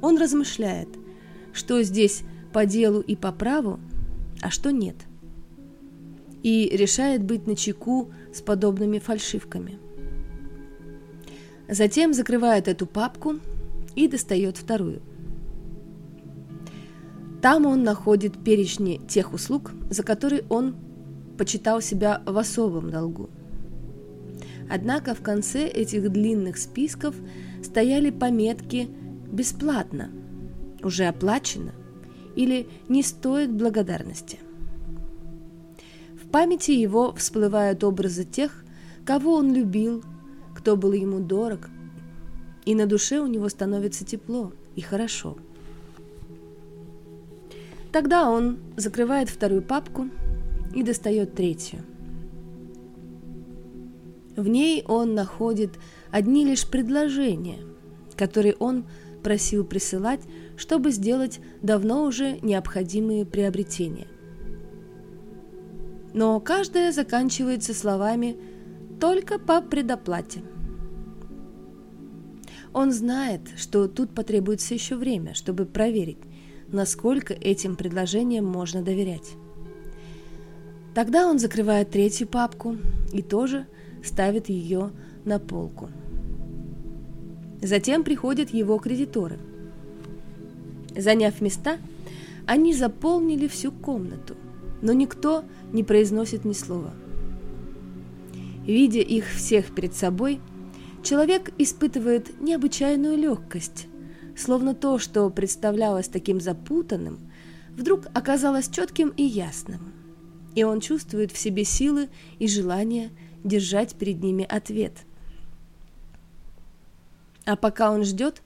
Он 0.03 0.19
размышляет, 0.19 0.91
что 1.55 1.83
здесь 1.83 2.23
по 2.53 2.67
делу 2.67 3.01
и 3.01 3.17
по 3.17 3.33
праву, 3.33 3.79
а 4.43 4.51
что 4.51 4.71
нет. 4.71 4.97
И 6.43 6.69
решает 6.73 7.25
быть 7.25 7.47
начеку 7.47 8.11
с 8.33 8.41
подобными 8.41 8.99
фальшивками. 8.99 9.79
Затем 11.69 12.15
закрывает 12.15 12.69
эту 12.69 12.87
папку 12.87 13.37
и 13.95 14.09
достает 14.09 14.57
вторую– 14.57 15.03
там 17.47 17.65
он 17.65 17.85
находит 17.85 18.43
перечни 18.43 19.01
тех 19.07 19.33
услуг, 19.33 19.71
за 19.89 20.03
которые 20.03 20.43
он 20.49 20.75
почитал 21.39 21.81
себя 21.81 22.21
в 22.27 22.37
особом 22.39 22.91
долгу. 22.91 23.31
Однако 24.69 25.15
в 25.15 25.21
конце 25.21 25.67
этих 25.69 26.11
длинных 26.11 26.59
списков 26.59 27.15
стояли 27.63 28.11
пометки 28.11 28.89
«бесплатно», 29.31 30.11
«уже 30.83 31.05
оплачено» 31.05 31.73
или 32.37 32.69
«не 32.89 33.03
стоит 33.03 33.53
благодарности». 33.53 34.39
В 36.23 36.29
памяти 36.29 36.71
его 36.71 37.13
всплывают 37.15 37.83
образы 37.83 38.25
тех, 38.25 38.65
кого 39.05 39.35
он 39.35 39.53
любил, 39.53 40.05
кто 40.55 40.77
был 40.77 40.93
ему 40.93 41.19
дорог, 41.19 41.69
и 42.65 42.75
на 42.75 42.87
душе 42.87 43.19
у 43.19 43.27
него 43.27 43.49
становится 43.49 44.05
тепло 44.05 44.53
и 44.77 44.81
хорошо– 44.81 45.37
Тогда 47.97 48.29
он 48.29 48.59
закрывает 48.77 49.31
вторую 49.31 49.63
папку 49.63 50.11
и 50.75 50.83
достает 50.83 51.35
третью. 51.35 51.81
В 54.37 54.47
ней 54.49 54.85
он 54.87 55.15
находит 55.15 55.71
одни 56.11 56.45
лишь 56.45 56.69
предложения, 56.69 57.61
которые 58.15 58.55
он 58.59 58.85
просил 59.23 59.65
присылать, 59.65 60.21
чтобы 60.57 60.91
сделать 60.91 61.41
давно 61.63 62.05
уже 62.05 62.39
необходимые 62.41 63.25
приобретения. 63.27 64.07
Но 66.15 66.41
каждая 66.41 66.93
заканчивается 66.93 67.75
словами 67.75 68.37
«только 69.01 69.39
по 69.39 69.61
предоплате». 69.61 70.43
Он 72.73 72.93
знает, 72.93 73.41
что 73.57 73.89
тут 73.89 74.15
потребуется 74.15 74.75
еще 74.75 74.97
время, 74.97 75.35
чтобы 75.35 75.65
проверить, 75.65 76.19
насколько 76.69 77.33
этим 77.33 77.77
предложениям 77.77 78.45
можно 78.45 78.83
доверять. 78.83 79.33
Тогда 80.95 81.27
он 81.27 81.39
закрывает 81.39 81.91
третью 81.91 82.27
папку 82.27 82.77
и 83.13 83.23
тоже 83.23 83.67
ставит 84.03 84.49
ее 84.49 84.93
на 85.25 85.39
полку. 85.39 85.91
Затем 87.61 88.05
приходят 88.05 88.51
его 88.51 88.79
кредиторы. 88.79 89.39
Заняв 90.97 91.41
места, 91.41 91.79
они 92.47 92.73
заполнили 92.73 93.49
всю 93.49 93.73
комнату, 93.73 94.37
но 94.83 94.93
никто 94.93 95.45
не 95.73 95.85
произносит 95.85 96.45
ни 96.45 96.53
слова. 96.53 96.93
Видя 98.67 99.01
их 99.01 99.29
всех 99.29 99.75
перед 99.75 99.95
собой, 99.95 100.41
человек 101.03 101.53
испытывает 101.59 102.41
необычайную 102.41 103.17
легкость, 103.17 103.87
словно 104.37 104.75
то, 104.75 104.99
что 104.99 105.29
представлялось 105.31 106.09
таким 106.09 106.41
запутанным, 106.41 107.19
вдруг 107.77 108.07
оказалось 108.15 108.69
четким 108.69 109.11
и 109.11 109.23
ясным, 109.23 109.93
и 110.55 110.65
он 110.65 110.81
чувствует 110.81 111.31
в 111.31 111.39
себе 111.39 111.65
силы 111.65 112.09
и 112.39 112.49
желание 112.49 113.11
держать 113.45 113.95
перед 113.95 114.23
ними 114.23 114.45
ответ. 114.49 114.93
А 117.45 117.55
пока 117.55 117.93
он 117.93 118.05
ждет, 118.05 118.43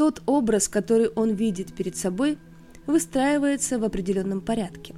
тот 0.00 0.22
образ, 0.24 0.68
который 0.68 1.08
он 1.08 1.34
видит 1.34 1.74
перед 1.74 1.94
собой, 1.94 2.38
выстраивается 2.86 3.78
в 3.78 3.84
определенном 3.84 4.40
порядке. 4.40 4.94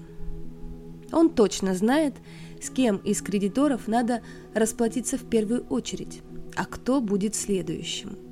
Он 1.10 1.28
точно 1.28 1.74
знает, 1.74 2.14
с 2.62 2.70
кем 2.70 2.98
из 2.98 3.20
кредиторов 3.20 3.88
надо 3.88 4.22
расплатиться 4.54 5.18
в 5.18 5.24
первую 5.28 5.64
очередь, 5.64 6.22
а 6.54 6.64
кто 6.66 7.00
будет 7.00 7.34
следующим– 7.34 8.16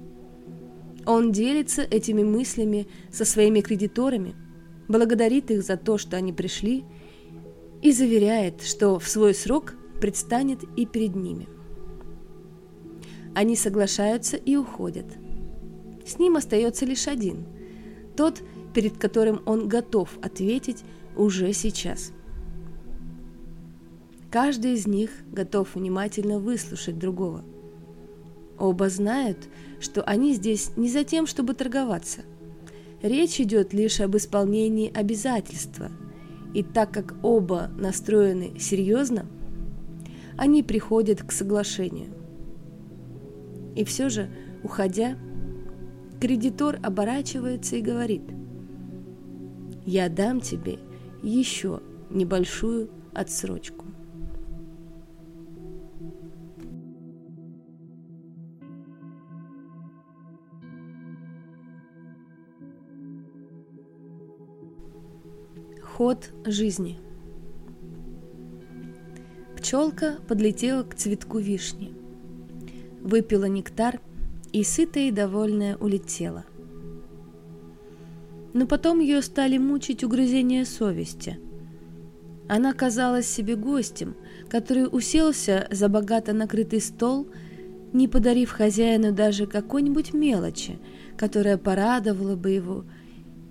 он 1.06 1.32
делится 1.32 1.82
этими 1.82 2.22
мыслями 2.22 2.86
со 3.10 3.24
своими 3.24 3.62
кредиторами, 3.62 4.36
благодарит 4.86 5.50
их 5.50 5.62
за 5.64 5.76
то, 5.76 5.98
что 5.98 6.16
они 6.16 6.32
пришли, 6.32 6.84
и 7.82 7.90
заверяет, 7.90 8.62
что 8.62 8.98
в 8.98 9.08
свой 9.08 9.34
срок 9.34 9.74
предстанет 10.00 10.60
и 10.76 10.86
перед 10.86 11.16
ними. 11.16 11.48
Они 13.34 13.56
соглашаются 13.56 14.36
и 14.36 14.54
уходят. 14.54 15.06
С 16.10 16.18
ним 16.18 16.34
остается 16.34 16.84
лишь 16.86 17.06
один, 17.06 17.46
тот, 18.16 18.42
перед 18.74 18.98
которым 18.98 19.42
он 19.46 19.68
готов 19.68 20.18
ответить 20.20 20.82
уже 21.16 21.52
сейчас. 21.52 22.10
Каждый 24.28 24.72
из 24.72 24.88
них 24.88 25.10
готов 25.30 25.76
внимательно 25.76 26.40
выслушать 26.40 26.98
другого. 26.98 27.44
Оба 28.58 28.88
знают, 28.88 29.38
что 29.78 30.02
они 30.02 30.34
здесь 30.34 30.76
не 30.76 30.90
за 30.90 31.04
тем, 31.04 31.28
чтобы 31.28 31.54
торговаться. 31.54 32.22
Речь 33.02 33.40
идет 33.40 33.72
лишь 33.72 34.00
об 34.00 34.16
исполнении 34.16 34.92
обязательства, 34.92 35.92
и 36.54 36.64
так 36.64 36.90
как 36.90 37.14
оба 37.22 37.70
настроены 37.78 38.58
серьезно, 38.58 39.26
они 40.36 40.64
приходят 40.64 41.22
к 41.22 41.30
соглашению. 41.30 42.08
И 43.76 43.84
все 43.84 44.08
же, 44.08 44.28
уходя, 44.64 45.16
кредитор 46.20 46.78
оборачивается 46.82 47.76
и 47.76 47.82
говорит, 47.82 48.22
«Я 49.86 50.08
дам 50.08 50.40
тебе 50.40 50.78
еще 51.22 51.80
небольшую 52.10 52.90
отсрочку». 53.14 53.86
Ход 65.82 66.30
жизни. 66.46 66.98
Пчелка 69.56 70.16
подлетела 70.26 70.82
к 70.82 70.94
цветку 70.94 71.38
вишни, 71.38 71.92
выпила 73.02 73.44
нектар 73.44 74.00
и 74.52 74.64
сытая 74.64 75.08
и 75.08 75.12
довольная 75.12 75.76
улетела. 75.76 76.44
Но 78.52 78.66
потом 78.66 79.00
ее 79.00 79.22
стали 79.22 79.58
мучить 79.58 80.02
угрызения 80.02 80.64
совести. 80.64 81.38
Она 82.48 82.72
казалась 82.72 83.26
себе 83.26 83.54
гостем, 83.54 84.16
который 84.48 84.88
уселся 84.90 85.68
за 85.70 85.88
богато 85.88 86.32
накрытый 86.32 86.80
стол, 86.80 87.28
не 87.92 88.08
подарив 88.08 88.50
хозяину 88.50 89.12
даже 89.12 89.46
какой-нибудь 89.46 90.12
мелочи, 90.12 90.78
которая 91.16 91.58
порадовала 91.58 92.34
бы 92.34 92.50
его, 92.50 92.84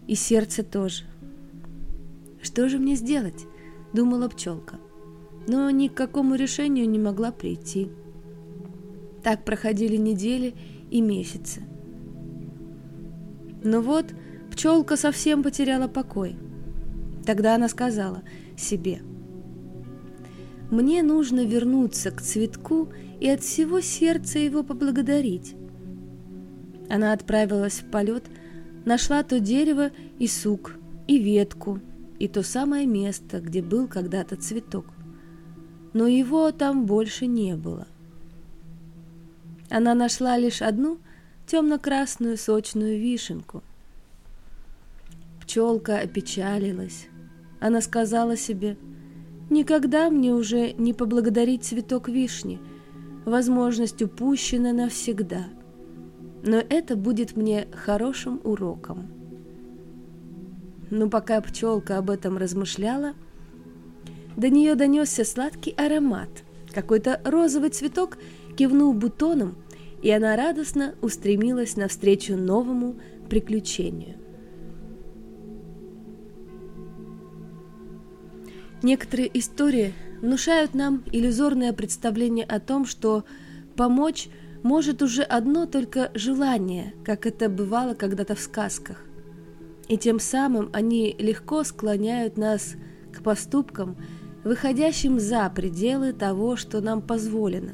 и 0.07 0.15
сердце 0.15 0.63
тоже. 0.63 1.03
Что 2.41 2.67
же 2.67 2.77
мне 2.77 2.95
сделать? 2.95 3.45
Думала 3.93 4.27
пчелка. 4.27 4.77
Но 5.47 5.69
ни 5.69 5.87
к 5.87 5.93
какому 5.93 6.35
решению 6.35 6.89
не 6.89 6.99
могла 6.99 7.31
прийти. 7.31 7.89
Так 9.23 9.45
проходили 9.45 9.97
недели 9.97 10.53
и 10.89 11.01
месяцы. 11.01 11.61
Но 13.63 13.81
вот 13.81 14.05
пчелка 14.51 14.95
совсем 14.97 15.43
потеряла 15.43 15.87
покой. 15.87 16.35
Тогда 17.25 17.55
она 17.55 17.67
сказала 17.67 18.23
себе, 18.57 19.01
«Мне 20.71 21.03
нужно 21.03 21.45
вернуться 21.45 22.11
к 22.11 22.21
цветку 22.21 22.89
и 23.19 23.27
от 23.29 23.41
всего 23.41 23.81
сердца 23.81 24.39
его 24.39 24.63
поблагодарить». 24.63 25.55
Она 26.89 27.13
отправилась 27.13 27.81
в 27.81 27.91
полет, 27.91 28.25
нашла 28.85 29.21
то 29.23 29.39
дерево 29.39 29.91
и 30.17 30.27
сук, 30.27 30.75
и 31.07 31.19
ветку, 31.19 31.79
и 32.17 32.27
то 32.27 32.43
самое 32.43 32.87
место, 32.87 33.39
где 33.39 33.61
был 33.61 33.87
когда-то 33.87 34.35
цветок. 34.35 34.85
Но 35.93 36.07
его 36.07 36.51
там 36.51 36.85
больше 36.85 37.27
не 37.27 37.55
было. 37.55 37.87
Она 39.69 39.93
нашла 39.93 40.37
лишь 40.37 40.61
одну 40.61 40.97
темно-красную 41.45 42.37
сочную 42.37 42.99
вишенку. 42.99 43.63
Пчелка 45.41 45.99
опечалилась. 45.99 47.07
Она 47.59 47.81
сказала 47.81 48.37
себе, 48.37 48.77
«Никогда 49.49 50.09
мне 50.09 50.33
уже 50.33 50.73
не 50.73 50.93
поблагодарить 50.93 51.63
цветок 51.63 52.07
вишни. 52.07 52.59
Возможность 53.25 54.01
упущена 54.01 54.73
навсегда. 54.73 55.45
Но 56.43 56.57
это 56.57 56.95
будет 56.95 57.35
мне 57.35 57.67
хорошим 57.73 58.39
уроком». 58.43 59.11
Но 60.91 61.09
пока 61.09 61.41
пчелка 61.41 61.97
об 61.97 62.09
этом 62.09 62.37
размышляла, 62.37 63.13
до 64.35 64.49
нее 64.49 64.75
донесся 64.75 65.23
сладкий 65.25 65.71
аромат. 65.71 66.29
Какой-то 66.73 67.19
розовый 67.25 67.69
цветок 67.69 68.17
кивнул 68.59 68.93
бутоном, 68.93 69.55
и 70.01 70.11
она 70.11 70.35
радостно 70.35 70.93
устремилась 71.01 71.77
навстречу 71.77 72.35
новому 72.35 72.97
приключению. 73.29 74.17
Некоторые 78.83 79.29
истории 79.39 79.93
внушают 80.21 80.73
нам 80.73 81.03
иллюзорное 81.13 81.71
представление 81.71 82.43
о 82.43 82.59
том, 82.59 82.85
что 82.85 83.23
помочь 83.77 84.27
может 84.61 85.01
уже 85.01 85.23
одно 85.23 85.65
только 85.65 86.11
желание, 86.13 86.93
как 87.05 87.25
это 87.25 87.47
бывало 87.47 87.93
когда-то 87.93 88.35
в 88.35 88.39
сказках 88.39 89.05
и 89.89 89.97
тем 89.97 90.19
самым 90.19 90.69
они 90.71 91.15
легко 91.17 91.63
склоняют 91.63 92.37
нас 92.37 92.75
к 93.11 93.21
поступкам, 93.23 93.97
выходящим 94.43 95.19
за 95.19 95.49
пределы 95.49 96.13
того, 96.13 96.55
что 96.55 96.79
нам 96.79 97.01
позволено, 97.01 97.73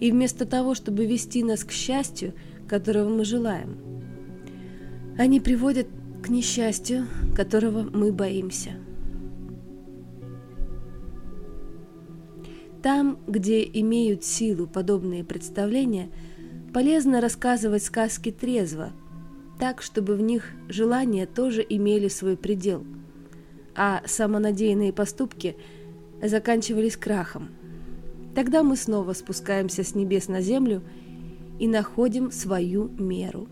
и 0.00 0.10
вместо 0.10 0.46
того, 0.46 0.74
чтобы 0.74 1.06
вести 1.06 1.42
нас 1.42 1.64
к 1.64 1.70
счастью, 1.70 2.34
которого 2.68 3.08
мы 3.08 3.24
желаем, 3.24 3.78
они 5.18 5.40
приводят 5.40 5.88
к 6.22 6.28
несчастью, 6.28 7.06
которого 7.34 7.82
мы 7.82 8.12
боимся. 8.12 8.72
Там, 12.82 13.18
где 13.26 13.64
имеют 13.64 14.24
силу 14.24 14.66
подобные 14.66 15.24
представления, 15.24 16.10
полезно 16.72 17.20
рассказывать 17.20 17.82
сказки 17.82 18.30
трезво– 18.30 18.92
так, 19.58 19.82
чтобы 19.82 20.14
в 20.14 20.20
них 20.20 20.52
желания 20.68 21.26
тоже 21.26 21.66
имели 21.68 22.08
свой 22.08 22.36
предел, 22.36 22.84
а 23.74 24.02
самонадеянные 24.06 24.92
поступки 24.92 25.56
заканчивались 26.22 26.96
крахом. 26.96 27.48
Тогда 28.38 28.62
мы 28.62 28.76
снова 28.76 29.14
спускаемся 29.14 29.82
с 29.82 29.96
небес 29.96 30.28
на 30.28 30.40
землю 30.40 30.80
и 31.58 31.66
находим 31.66 32.30
свою 32.30 32.88
меру. 32.90 33.48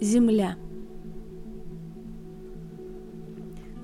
Земля– 0.00 0.56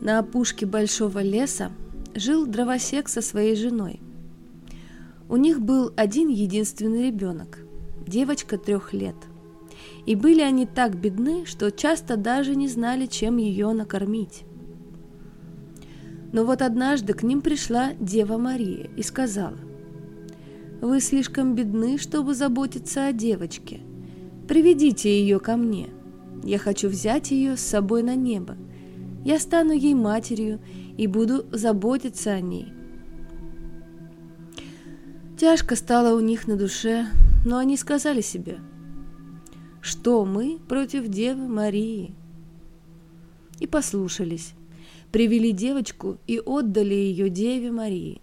На 0.00 0.18
опушке 0.18 0.66
большого 0.66 1.22
леса 1.22 1.70
жил 2.16 2.46
дровосек 2.46 3.08
со 3.08 3.22
своей 3.22 3.54
женой. 3.54 4.00
У 5.28 5.36
них 5.36 5.60
был 5.60 5.92
один 5.96 6.26
единственный 6.26 7.06
ребенок, 7.06 7.60
девочка 8.08 8.58
трех 8.58 8.92
лет. 8.92 9.14
И 10.06 10.14
были 10.14 10.40
они 10.40 10.66
так 10.66 10.96
бедны, 10.96 11.46
что 11.46 11.70
часто 11.70 12.16
даже 12.16 12.54
не 12.56 12.68
знали, 12.68 13.06
чем 13.06 13.38
ее 13.38 13.72
накормить. 13.72 14.44
Но 16.32 16.44
вот 16.44 16.62
однажды 16.62 17.12
к 17.14 17.22
ним 17.22 17.40
пришла 17.40 17.92
Дева 17.98 18.36
Мария 18.36 18.90
и 18.96 19.02
сказала, 19.02 19.56
«Вы 20.80 21.00
слишком 21.00 21.54
бедны, 21.54 21.96
чтобы 21.96 22.34
заботиться 22.34 23.06
о 23.06 23.12
девочке. 23.12 23.80
Приведите 24.48 25.08
ее 25.08 25.40
ко 25.40 25.56
мне. 25.56 25.88
Я 26.42 26.58
хочу 26.58 26.88
взять 26.88 27.30
ее 27.30 27.56
с 27.56 27.60
собой 27.60 28.02
на 28.02 28.14
небо 28.14 28.56
я 29.24 29.40
стану 29.40 29.72
ей 29.72 29.94
матерью 29.94 30.60
и 30.96 31.06
буду 31.06 31.46
заботиться 31.50 32.32
о 32.32 32.40
ней. 32.40 32.72
Тяжко 35.38 35.74
стало 35.74 36.14
у 36.14 36.20
них 36.20 36.46
на 36.46 36.56
душе, 36.56 37.06
но 37.44 37.58
они 37.58 37.76
сказали 37.76 38.20
себе, 38.20 38.58
что 39.84 40.24
мы 40.24 40.58
против 40.66 41.08
Девы 41.08 41.46
Марии. 41.46 42.14
И 43.60 43.66
послушались, 43.66 44.54
привели 45.12 45.52
девочку 45.52 46.16
и 46.26 46.40
отдали 46.40 46.94
ее 46.94 47.28
Деве 47.28 47.70
Марии. 47.70 48.22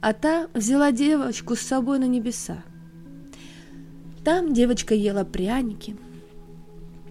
А 0.00 0.12
та 0.12 0.48
взяла 0.54 0.90
девочку 0.90 1.54
с 1.54 1.60
собой 1.60 2.00
на 2.00 2.08
небеса. 2.08 2.64
Там 4.24 4.52
девочка 4.52 4.92
ела 4.92 5.22
пряники, 5.22 5.96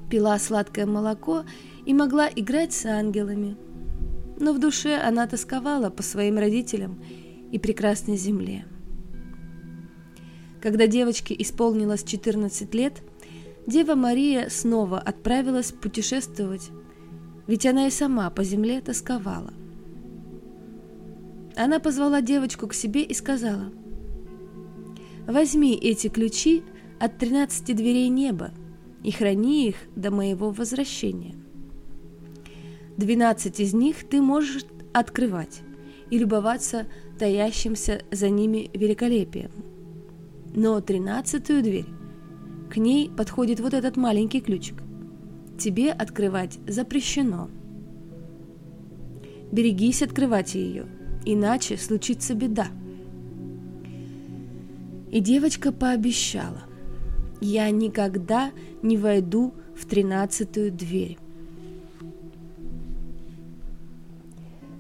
пила 0.10 0.38
сладкое 0.38 0.86
молоко 0.86 1.46
и 1.86 1.94
могла 1.94 2.28
играть 2.28 2.74
с 2.74 2.86
ангелами. 2.86 3.56
Но 4.38 4.52
в 4.52 4.60
душе 4.60 4.98
она 4.98 5.28
тосковала 5.28 5.90
по 5.90 6.04
своим 6.04 6.38
родителям 6.38 7.02
и 7.54 7.58
прекрасной 7.58 8.18
земле. 8.18 8.66
Когда 10.66 10.88
девочке 10.88 11.36
исполнилось 11.38 12.04
14 12.04 12.74
лет, 12.74 13.04
Дева 13.68 13.94
Мария 13.94 14.50
снова 14.50 14.98
отправилась 14.98 15.72
путешествовать, 15.72 16.72
ведь 17.46 17.68
она 17.68 17.86
и 17.86 17.92
сама 17.92 18.32
по 18.32 18.44
земле 18.44 18.82
тосковала. 18.82 19.54
Она 21.56 21.78
позвала 21.78 22.20
девочку 22.22 22.66
к 22.66 22.74
себе 22.74 23.04
и 23.04 23.14
сказала, 23.14 23.72
«Возьми 25.28 25.76
эти 25.76 26.08
ключи 26.08 26.64
от 27.00 27.20
тринадцати 27.20 27.74
дверей 27.74 28.10
неба 28.10 28.50
и 29.04 29.12
храни 29.12 29.68
их 29.68 29.76
до 29.96 30.10
моего 30.10 30.50
возвращения. 30.50 31.36
12 32.98 33.60
из 33.60 33.76
них 33.76 33.98
ты 34.10 34.20
можешь 34.20 34.66
открывать 34.94 35.62
и 36.10 36.18
любоваться 36.18 36.88
таящимся 37.20 38.02
за 38.10 38.32
ними 38.32 38.72
великолепием. 38.74 39.52
Но 40.56 40.80
тринадцатую 40.80 41.62
дверь, 41.62 41.86
к 42.70 42.78
ней 42.78 43.10
подходит 43.10 43.60
вот 43.60 43.74
этот 43.74 43.98
маленький 43.98 44.40
ключик. 44.40 44.82
Тебе 45.60 45.92
открывать 45.92 46.60
запрещено. 46.66 47.50
Берегись 49.52 50.02
открывать 50.02 50.56
ее, 50.56 50.86
иначе 51.26 51.76
случится 51.76 52.36
беда. 52.36 52.68
И 55.12 55.20
девочка 55.20 55.74
пообещала, 55.74 56.64
я 57.42 57.70
никогда 57.70 58.52
не 58.82 58.98
войду 58.98 59.54
в 59.76 59.86
тринадцатую 59.86 60.72
дверь. 60.72 61.18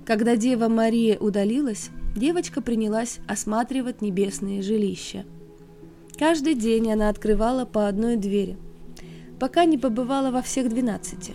Когда 0.05 0.37
Дева 0.37 0.69
Мария 0.69 1.17
удалилась, 1.17 1.89
девочка 2.15 2.61
принялась 2.61 3.19
осматривать 3.27 4.01
небесные 4.01 4.61
жилища. 4.61 5.25
Каждый 6.17 6.55
день 6.55 6.91
она 6.91 7.09
открывала 7.09 7.65
по 7.65 7.87
одной 7.87 8.15
двери, 8.15 8.57
пока 9.39 9.65
не 9.65 9.77
побывала 9.77 10.31
во 10.31 10.41
всех 10.41 10.69
двенадцати. 10.69 11.33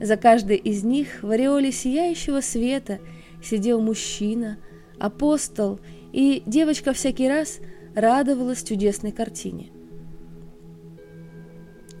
За 0.00 0.16
каждой 0.16 0.56
из 0.56 0.84
них 0.84 1.22
в 1.22 1.30
ореоле 1.30 1.72
сияющего 1.72 2.40
света 2.40 3.00
сидел 3.42 3.80
мужчина, 3.80 4.58
апостол, 4.98 5.80
и 6.12 6.42
девочка 6.46 6.92
всякий 6.92 7.28
раз 7.28 7.58
радовалась 7.94 8.62
чудесной 8.62 9.12
картине. 9.12 9.70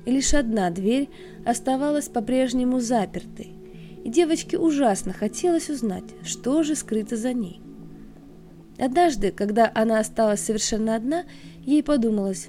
И 0.06 0.10
лишь 0.10 0.34
одна 0.34 0.70
дверь 0.70 1.08
оставалась 1.44 2.08
по-прежнему 2.08 2.80
запертой– 2.80 3.56
и 4.04 4.10
девочке 4.10 4.58
ужасно 4.58 5.12
хотелось 5.14 5.70
узнать, 5.70 6.04
что 6.22 6.62
же 6.62 6.76
скрыто 6.76 7.16
за 7.16 7.32
ней. 7.32 7.60
Однажды, 8.78 9.30
когда 9.30 9.70
она 9.74 10.00
осталась 10.00 10.40
совершенно 10.40 10.96
одна, 10.96 11.24
ей 11.62 11.82
подумалось, 11.82 12.48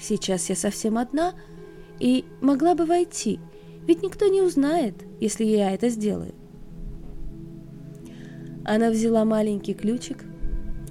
«Сейчас 0.00 0.48
я 0.48 0.56
совсем 0.56 0.98
одна 0.98 1.34
и 1.98 2.24
могла 2.40 2.74
бы 2.74 2.86
войти, 2.86 3.38
ведь 3.86 4.02
никто 4.02 4.28
не 4.28 4.42
узнает, 4.42 4.94
если 5.20 5.44
я 5.44 5.72
это 5.72 5.88
сделаю». 5.88 6.34
Она 8.64 8.90
взяла 8.90 9.24
маленький 9.24 9.74
ключик, 9.74 10.24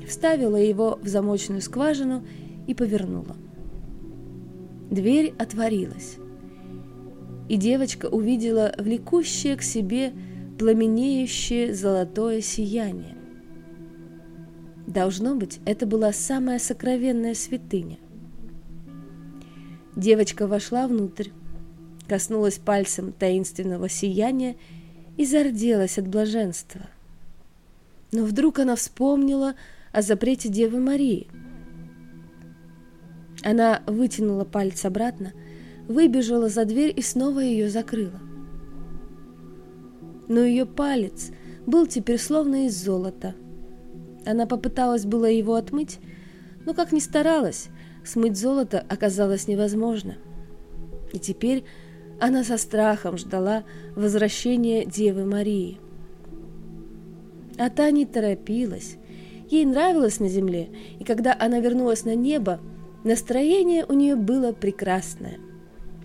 вставила 0.08 0.58
его 0.58 1.00
в 1.02 1.08
замочную 1.08 1.62
скважину 1.62 2.24
и 2.68 2.74
повернула. 2.74 3.36
Дверь 4.90 5.34
отворилась 5.38 6.18
и 7.50 7.58
девочка 7.58 8.06
увидела 8.06 8.74
влекущее 8.78 9.58
к 9.58 9.64
себе 9.64 10.14
пламенеющее 10.58 11.74
золотое 11.74 12.42
сияние. 12.42 13.19
Должно 14.90 15.36
быть, 15.36 15.60
это 15.66 15.86
была 15.86 16.12
самая 16.12 16.58
сокровенная 16.58 17.36
святыня. 17.36 18.00
Девочка 19.96 20.48
вошла 20.48 20.88
внутрь, 20.88 21.30
коснулась 22.08 22.58
пальцем 22.58 23.14
таинственного 23.14 23.88
сияния 23.88 24.56
и 25.16 25.28
зарделась 25.28 26.00
от 26.00 26.08
блаженства. 26.08 26.90
Но 28.12 28.26
вдруг 28.26 28.58
она 28.58 28.76
вспомнила 28.76 29.54
о 29.92 30.02
запрете 30.02 30.50
Девы 30.50 30.80
Марии. 30.80 31.28
Она 33.44 33.84
вытянула 33.86 34.44
палец 34.44 34.86
обратно, 34.86 35.34
выбежала 35.88 36.50
за 36.50 36.66
дверь 36.66 36.96
и 36.98 37.04
снова 37.04 37.42
ее 37.42 37.70
закрыла. 37.70 38.20
Но 40.28 40.40
ее 40.40 40.66
палец 40.66 41.30
был 41.68 41.86
теперь 41.86 42.18
словно 42.18 42.66
из 42.66 42.84
золота– 42.84 43.36
она 44.26 44.46
попыталась 44.46 45.06
было 45.06 45.26
его 45.26 45.56
отмыть, 45.56 46.00
но 46.66 46.74
как 46.74 46.92
ни 46.92 47.00
старалась, 47.00 47.70
смыть 48.04 48.38
золото 48.38 48.84
оказалось 48.90 49.48
невозможно. 49.48 50.18
И 51.14 51.20
теперь 51.20 51.64
она 52.20 52.44
со 52.44 52.58
страхом 52.58 53.18
ждала 53.18 53.64
возвращения 53.96 54.86
Девы 54.86 55.26
Марии. 55.26 55.80
А 57.58 57.70
та 57.70 57.92
не 57.92 58.06
торопилась. 58.06 58.98
Ей 59.50 59.66
нравилось 59.66 60.20
на 60.20 60.30
земле, 60.30 60.70
и 61.00 61.04
когда 61.04 61.36
она 61.38 61.60
вернулась 61.60 62.06
на 62.06 62.14
небо, 62.14 62.60
настроение 63.04 63.86
у 63.86 63.94
нее 63.94 64.16
было 64.16 64.52
прекрасное. 64.52 65.40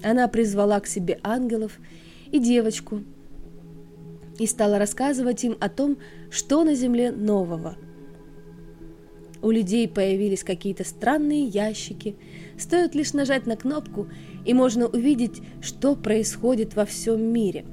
Она 0.02 0.28
призвала 0.28 0.80
к 0.80 0.86
себе 0.86 1.18
ангелов 1.22 1.78
и 2.30 2.38
девочку 2.38 3.02
и 4.38 4.46
стала 4.46 4.78
рассказывать 4.78 5.44
им 5.44 5.56
о 5.60 5.68
том, 5.68 5.98
что 6.30 6.64
на 6.64 6.74
земле 6.74 7.12
нового– 7.12 7.76
у 9.44 9.50
людей 9.50 9.86
появились 9.86 10.42
какие-то 10.42 10.84
странные 10.84 11.44
ящики. 11.44 12.16
Стоит 12.58 12.94
лишь 12.94 13.12
нажать 13.12 13.46
на 13.46 13.56
кнопку, 13.56 14.08
и 14.46 14.54
можно 14.54 14.86
увидеть, 14.86 15.42
что 15.60 15.94
происходит 15.94 16.74
во 16.74 16.86
всем 16.86 17.20
мире. 17.20 17.66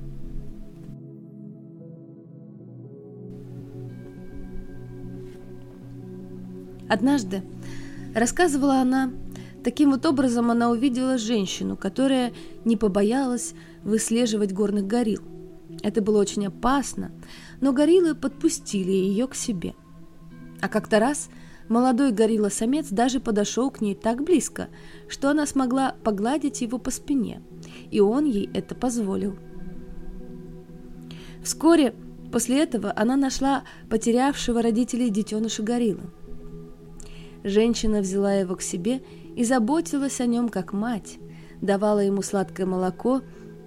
Однажды, 6.90 7.42
рассказывала 8.14 8.82
она, 8.82 9.14
таким 9.64 9.92
вот 9.92 10.06
образом 10.06 10.52
она 10.52 10.72
увидела 10.72 11.18
женщину, 11.18 11.78
которая 11.78 12.34
не 12.66 12.76
побоялась 12.76 13.54
выслеживать 13.86 14.52
горных 14.52 14.88
горилл. 14.88 15.22
Это 15.84 16.02
было 16.02 16.20
очень 16.20 16.48
опасно, 16.48 17.14
но 17.62 17.72
гориллы 17.72 18.14
подпустили 18.14 18.92
ее 18.92 19.26
к 19.28 19.36
себе. 19.36 19.74
А 20.60 20.68
как-то 20.68 21.00
раз– 21.00 21.30
Молодой 21.72 22.12
горилла-самец 22.12 22.90
даже 22.90 23.22
подошел 23.22 23.72
к 23.72 23.80
ней 23.80 23.96
так 23.96 24.26
близко, 24.26 24.68
что 25.08 25.30
она 25.30 25.46
смогла 25.46 25.96
погладить 26.04 26.60
его 26.60 26.78
по 26.78 26.92
спине, 26.92 27.42
и 27.92 28.02
он 28.02 28.26
ей 28.26 28.50
это 28.54 28.76
позволил. 28.76 29.38
Вскоре 31.42 31.96
после 32.30 32.62
этого 32.62 32.92
она 32.94 33.16
нашла 33.16 33.64
потерявшего 33.90 34.62
родителей 34.62 35.10
детеныша 35.10 35.64
гориллы. 35.64 36.02
Женщина 37.46 38.02
взяла 38.02 38.34
его 38.34 38.58
к 38.58 38.62
себе 38.62 39.02
и 39.38 39.46
заботилась 39.46 40.20
о 40.20 40.26
нем 40.26 40.50
как 40.50 40.74
мать, 40.74 41.20
давала 41.62 42.00
ему 42.00 42.22
сладкое 42.22 42.66
молоко 42.66 43.22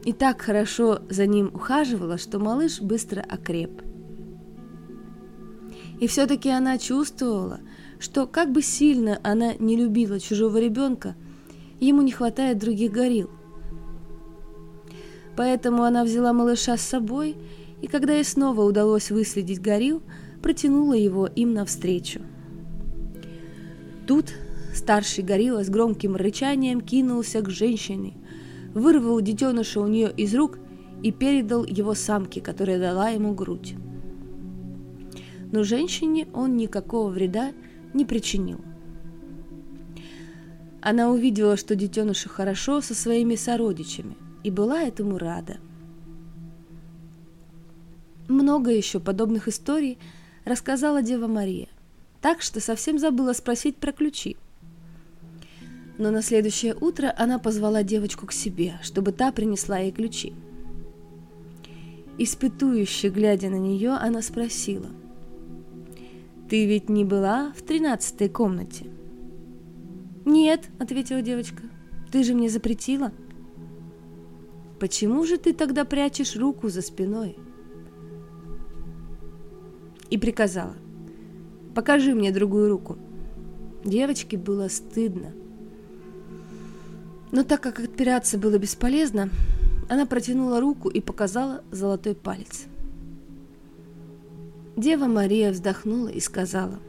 и 0.04 0.12
так 0.12 0.42
хорошо 0.42 0.98
за 1.08 1.26
ним 1.26 1.50
ухаживала, 1.54 2.18
что 2.18 2.38
малыш 2.38 2.82
быстро 2.82 3.22
окреп. 3.22 3.80
И 6.00 6.06
все-таки 6.06 6.50
она 6.50 6.76
чувствовала, 6.76 7.60
что 8.04 8.26
как 8.26 8.52
бы 8.52 8.60
сильно 8.60 9.18
она 9.22 9.54
не 9.54 9.76
любила 9.76 10.20
чужого 10.20 10.58
ребенка, 10.58 11.16
ему 11.80 12.02
не 12.02 12.12
хватает 12.12 12.58
других 12.58 12.92
горил. 12.92 13.30
Поэтому 15.38 15.84
она 15.84 16.04
взяла 16.04 16.34
малыша 16.34 16.76
с 16.76 16.82
собой, 16.82 17.34
и 17.80 17.86
когда 17.86 18.12
ей 18.12 18.24
снова 18.24 18.60
удалось 18.60 19.10
выследить 19.10 19.62
горил, 19.62 20.02
протянула 20.42 20.92
его 20.92 21.26
им 21.26 21.54
навстречу. 21.54 22.20
Тут 24.06 24.34
старший 24.74 25.24
горилла 25.24 25.64
с 25.64 25.70
громким 25.70 26.14
рычанием 26.14 26.82
кинулся 26.82 27.40
к 27.40 27.48
женщине, 27.48 28.12
вырвал 28.74 29.22
детеныша 29.22 29.80
у 29.80 29.86
нее 29.86 30.12
из 30.14 30.34
рук 30.34 30.58
и 31.02 31.10
передал 31.10 31.64
его 31.64 31.94
самке, 31.94 32.42
которая 32.42 32.78
дала 32.78 33.08
ему 33.08 33.32
грудь. 33.32 33.74
Но 35.50 35.62
женщине 35.62 36.28
он 36.34 36.58
никакого 36.58 37.08
вреда 37.08 37.52
не 37.94 38.04
причинил. 38.04 38.60
Она 40.82 41.08
увидела, 41.08 41.56
что 41.56 41.74
детенышу 41.74 42.28
хорошо 42.28 42.82
со 42.82 42.94
своими 42.94 43.36
сородичами, 43.36 44.16
и 44.42 44.50
была 44.50 44.82
этому 44.82 45.16
рада. 45.16 45.56
Много 48.28 48.70
еще 48.70 49.00
подобных 49.00 49.48
историй 49.48 49.98
рассказала 50.44 51.02
Дева 51.02 51.26
Мария, 51.26 51.68
так 52.20 52.42
что 52.42 52.60
совсем 52.60 52.98
забыла 52.98 53.32
спросить 53.32 53.76
про 53.76 53.92
ключи. 53.92 54.36
Но 55.96 56.10
на 56.10 56.20
следующее 56.20 56.74
утро 56.74 57.14
она 57.16 57.38
позвала 57.38 57.82
девочку 57.82 58.26
к 58.26 58.32
себе, 58.32 58.78
чтобы 58.82 59.12
та 59.12 59.32
принесла 59.32 59.78
ей 59.78 59.92
ключи. 59.92 60.34
Испытующе 62.18 63.08
глядя 63.08 63.48
на 63.48 63.58
нее, 63.58 63.92
она 63.92 64.20
спросила– 64.20 64.90
ты 66.48 66.66
ведь 66.66 66.88
не 66.88 67.04
была 67.04 67.52
в 67.56 67.62
тринадцатой 67.62 68.28
комнате? 68.28 68.86
Нет, 70.24 70.68
ответила 70.78 71.22
девочка. 71.22 71.62
Ты 72.12 72.22
же 72.22 72.34
мне 72.34 72.48
запретила. 72.48 73.12
Почему 74.78 75.24
же 75.24 75.38
ты 75.38 75.54
тогда 75.54 75.84
прячешь 75.84 76.36
руку 76.36 76.68
за 76.68 76.82
спиной? 76.82 77.36
И 80.10 80.18
приказала. 80.18 80.74
Покажи 81.74 82.14
мне 82.14 82.30
другую 82.30 82.68
руку. 82.68 82.98
Девочке 83.84 84.36
было 84.36 84.68
стыдно. 84.68 85.32
Но 87.32 87.42
так 87.42 87.60
как 87.60 87.80
отпираться 87.80 88.38
было 88.38 88.58
бесполезно, 88.58 89.28
она 89.88 90.06
протянула 90.06 90.60
руку 90.60 90.88
и 90.88 91.00
показала 91.00 91.62
золотой 91.70 92.14
палец. 92.14 92.66
Дева 94.76 95.06
Мария 95.06 95.52
вздохнула 95.52 96.08
и 96.08 96.18
сказала, 96.18 96.80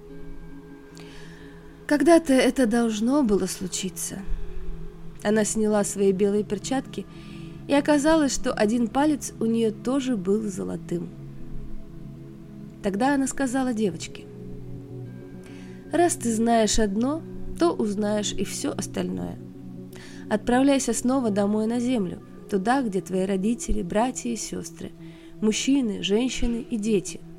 «Когда-то 1.86 2.34
это 2.34 2.66
должно 2.66 3.22
было 3.24 3.46
случиться». 3.46 4.20
Она 5.24 5.44
сняла 5.44 5.84
свои 5.84 6.12
белые 6.12 6.44
перчатки, 6.44 7.06
и 7.68 7.74
оказалось, 7.74 8.34
что 8.34 8.54
один 8.54 8.88
палец 8.88 9.34
у 9.40 9.46
нее 9.46 9.72
тоже 9.72 10.18
был 10.18 10.42
золотым. 10.42 11.10
Тогда 12.82 13.14
она 13.14 13.28
сказала 13.28 13.74
девочке, 13.74 14.26
«Раз 15.92 16.16
ты 16.16 16.34
знаешь 16.34 16.80
одно, 16.80 17.22
то 17.60 17.72
узнаешь 17.72 18.34
и 18.34 18.46
все 18.46 18.72
остальное. 18.72 19.38
Отправляйся 20.30 20.94
снова 20.94 21.30
домой 21.30 21.68
на 21.68 21.80
землю, 21.80 22.20
туда, 22.50 22.82
где 22.82 23.02
твои 23.02 23.26
родители, 23.26 23.84
братья 23.84 24.30
и 24.30 24.36
сестры, 24.36 24.92
мужчины, 25.40 26.02
женщины 26.02 26.66
и 26.68 26.78
дети– 26.78 27.22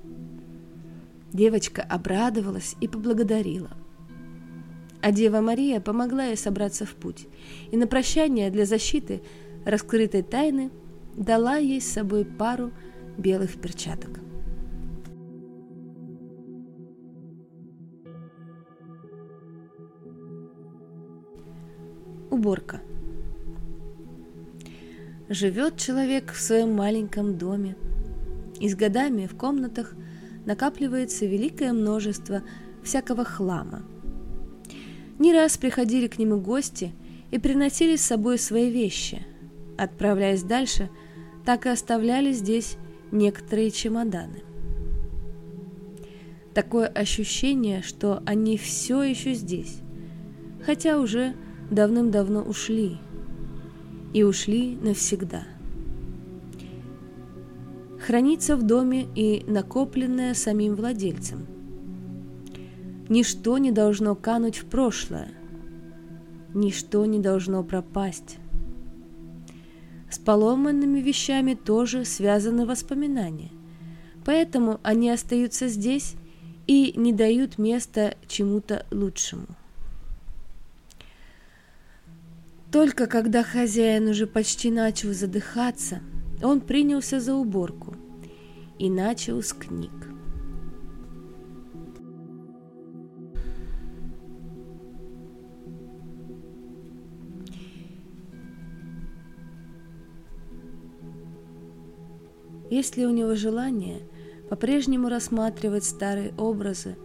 Девочка 1.37 1.83
обрадовалась 1.83 2.77
и 2.81 2.89
поблагодарила. 2.89 3.69
А 5.03 5.13
Дева 5.13 5.43
Мария 5.43 5.81
помогла 5.81 6.25
ей 6.25 6.37
собраться 6.39 6.87
в 6.87 6.95
путь, 6.95 7.29
и 7.71 7.77
на 7.77 7.87
прощание 7.87 8.51
для 8.51 8.65
защиты 8.65 9.21
раскрытой 9.67 10.23
тайны 10.23 10.71
дала 11.15 11.57
ей 11.59 11.83
с 11.83 11.93
собой 11.93 12.25
пару 12.25 12.73
белых 13.19 13.61
перчаток. 13.61 14.19
Уборка. 22.31 22.81
Живет 25.29 25.77
человек 25.77 26.33
в 26.33 26.41
своем 26.41 26.73
маленьком 26.75 27.37
доме, 27.37 27.77
и 28.59 28.71
с 28.71 28.75
годами 28.75 29.27
в 29.27 29.37
комнатах– 29.37 29.93
накапливается 30.47 31.27
великое 31.27 31.73
множество 31.73 32.43
всякого 32.83 33.25
хлама. 33.25 33.83
Не 35.19 35.35
раз 35.35 35.59
приходили 35.59 36.07
к 36.07 36.19
нему 36.19 36.41
гости 36.41 36.93
и 37.31 37.39
приносили 37.39 37.97
с 37.97 38.03
собой 38.03 38.39
свои 38.39 38.71
вещи. 38.71 39.27
Отправляясь 39.77 40.43
дальше, 40.43 40.89
так 41.45 41.67
и 41.67 41.69
оставляли 41.69 42.33
здесь 42.33 42.77
некоторые 43.13 43.71
чемоданы. 43.71 44.43
Такое 46.55 46.87
ощущение, 46.87 47.83
что 47.83 48.23
они 48.25 48.57
все 48.57 49.03
еще 49.03 49.35
здесь, 49.35 49.81
хотя 50.65 50.99
уже 50.99 51.35
давным-давно 51.71 52.43
ушли, 52.43 52.97
и 54.15 54.23
ушли 54.23 54.79
навсегда– 54.81 55.45
хранится 58.07 58.57
в 58.57 58.63
доме 58.63 59.09
и 59.17 59.43
накопленное 59.49 60.33
самим 60.35 60.77
владельцем. 60.77 61.45
Ничто 63.09 63.59
не 63.59 63.73
должно 63.73 64.15
кануть 64.15 64.59
в 64.59 64.67
прошлое. 64.67 65.31
Ничто 66.55 67.05
не 67.05 67.19
должно 67.19 67.65
пропасть. 67.65 68.39
С 70.09 70.21
поломанными 70.21 71.01
вещами 71.01 71.55
тоже 71.55 72.05
связаны 72.05 72.65
воспоминания. 72.65 73.51
Поэтому 74.25 74.79
они 74.85 75.11
остаются 75.11 75.67
здесь 75.67 76.15
и 76.69 76.95
не 76.97 77.13
дают 77.13 77.59
места 77.59 78.15
чему-то 78.29 78.87
лучшему. 78.93 79.49
Только 82.71 83.09
когда 83.09 83.43
хозяин 83.43 84.09
уже 84.09 84.29
почти 84.29 84.71
начал 84.71 85.13
задыхаться, 85.13 86.01
он 86.43 86.61
принялся 86.61 87.19
за 87.19 87.35
уборку 87.35 87.86
и 88.79 88.91
начал 88.91 89.43
с 89.43 89.53
книг. 89.53 89.93
Есть 102.69 102.97
ли 102.97 103.07
у 103.07 103.11
него 103.11 103.37
желание 103.37 104.01
по-прежнему 104.51 105.09
рассматривать 105.09 105.85
старые 105.85 106.35
образы 106.37 106.97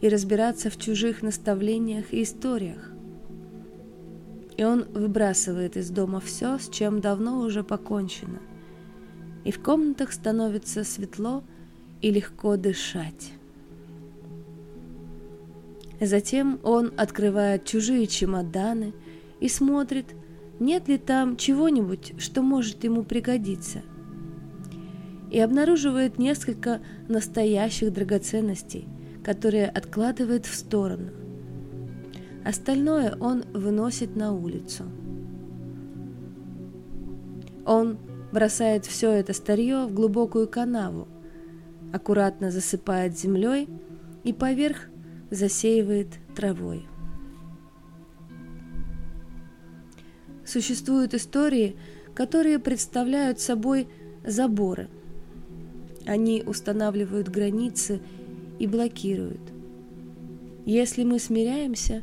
и 0.00 0.08
разбираться 0.08 0.70
в 0.70 0.76
чужих 0.76 1.22
наставлениях 1.22 2.12
и 2.12 2.24
историях? 2.24 2.90
И 4.56 4.64
он 4.64 4.84
выбрасывает 4.92 5.76
из 5.76 5.90
дома 5.90 6.20
все, 6.20 6.58
с 6.58 6.68
чем 6.68 7.00
давно 7.00 7.40
уже 7.40 7.64
покончено. 7.64 8.40
И 9.44 9.50
в 9.50 9.60
комнатах 9.60 10.12
становится 10.12 10.84
светло 10.84 11.44
и 12.00 12.10
легко 12.10 12.56
дышать. 12.56 13.32
Затем 16.00 16.58
он 16.62 16.92
открывает 16.96 17.64
чужие 17.64 18.06
чемоданы 18.06 18.92
и 19.40 19.48
смотрит, 19.48 20.06
нет 20.58 20.88
ли 20.88 20.98
там 20.98 21.36
чего-нибудь, 21.36 22.14
что 22.18 22.42
может 22.42 22.84
ему 22.84 23.04
пригодиться– 23.04 23.82
и 25.34 25.40
обнаруживает 25.40 26.16
несколько 26.16 26.80
настоящих 27.08 27.92
драгоценностей, 27.92 28.86
которые 29.24 29.66
откладывает 29.66 30.46
в 30.46 30.54
сторону. 30.54 31.10
Остальное 32.44 33.16
он 33.18 33.42
выносит 33.52 34.14
на 34.14 34.32
улицу. 34.32 34.84
Он 37.66 37.98
бросает 38.34 38.84
все 38.84 39.10
это 39.12 39.32
старье 39.32 39.86
в 39.86 39.94
глубокую 39.94 40.46
канаву, 40.46 41.08
аккуратно 41.94 42.50
засыпает 42.50 43.18
землей 43.18 43.68
и 44.24 44.34
поверх 44.34 44.88
засеивает 45.30 46.08
травой. 46.36 46.86
Существуют 50.44 51.14
истории, 51.14 51.76
которые 52.14 52.58
представляют 52.58 53.40
собой 53.40 53.88
заборы– 54.26 54.90
они 56.06 56.42
устанавливают 56.46 57.28
границы 57.28 58.00
и 58.58 58.66
блокируют. 58.66 59.40
Если 60.66 61.04
мы 61.04 61.18
смиряемся, 61.18 62.02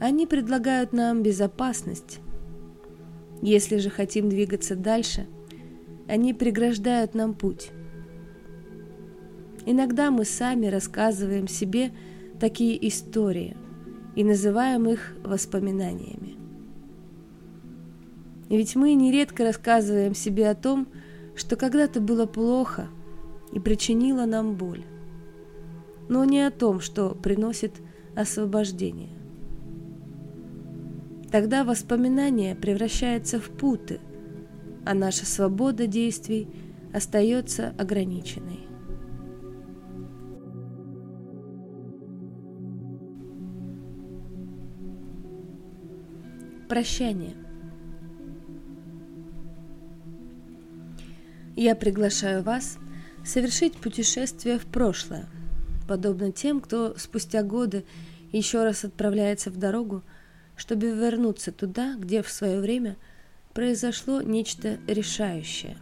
они 0.00 0.26
предлагают 0.26 0.92
нам 0.92 1.22
безопасность. 1.22 2.20
Если 3.42 3.76
же 3.76 3.90
хотим 3.90 4.28
двигаться 4.28 4.74
дальше, 4.74 5.26
они 6.08 6.34
преграждают 6.34 7.14
нам 7.14 7.34
путь. 7.34 7.70
Иногда 9.64 10.10
мы 10.10 10.24
сами 10.24 10.66
рассказываем 10.66 11.48
себе 11.48 11.92
такие 12.38 12.86
истории 12.88 13.56
и 14.14 14.24
называем 14.24 14.88
их 14.88 15.16
воспоминаниями. 15.24 16.36
Ведь 18.48 18.76
мы 18.76 18.94
нередко 18.94 19.44
рассказываем 19.44 20.14
себе 20.14 20.48
о 20.48 20.54
том, 20.54 20.86
что 21.34 21.56
когда-то 21.56 22.00
было 22.00 22.26
плохо– 22.26 22.88
и 23.52 23.58
причинила 23.58 24.26
нам 24.26 24.54
боль, 24.54 24.84
но 26.08 26.24
не 26.24 26.46
о 26.46 26.50
том, 26.50 26.80
что 26.80 27.14
приносит 27.14 27.72
освобождение. 28.14 29.10
Тогда 31.30 31.64
воспоминание 31.64 32.54
превращается 32.54 33.40
в 33.40 33.48
путы, 33.48 34.00
а 34.86 34.94
наша 34.94 35.26
свобода 35.26 35.88
действий 35.88 36.48
остается 36.94 37.74
ограниченной. 37.76 38.60
Прощание. 46.68 47.34
Я 51.56 51.74
приглашаю 51.74 52.44
вас 52.44 52.78
совершить 53.24 53.76
путешествие 53.78 54.58
в 54.60 54.66
прошлое, 54.66 55.26
подобно 55.88 56.30
тем, 56.30 56.60
кто 56.60 56.94
спустя 56.96 57.42
годы 57.42 57.84
еще 58.30 58.62
раз 58.62 58.84
отправляется 58.84 59.50
в 59.50 59.56
дорогу, 59.56 60.04
чтобы 60.54 60.90
вернуться 60.90 61.50
туда, 61.50 61.96
где 61.98 62.22
в 62.22 62.28
свое 62.28 62.60
время 62.60 62.96
произошло 63.56 64.20
нечто 64.20 64.76
решающее. 64.86 65.78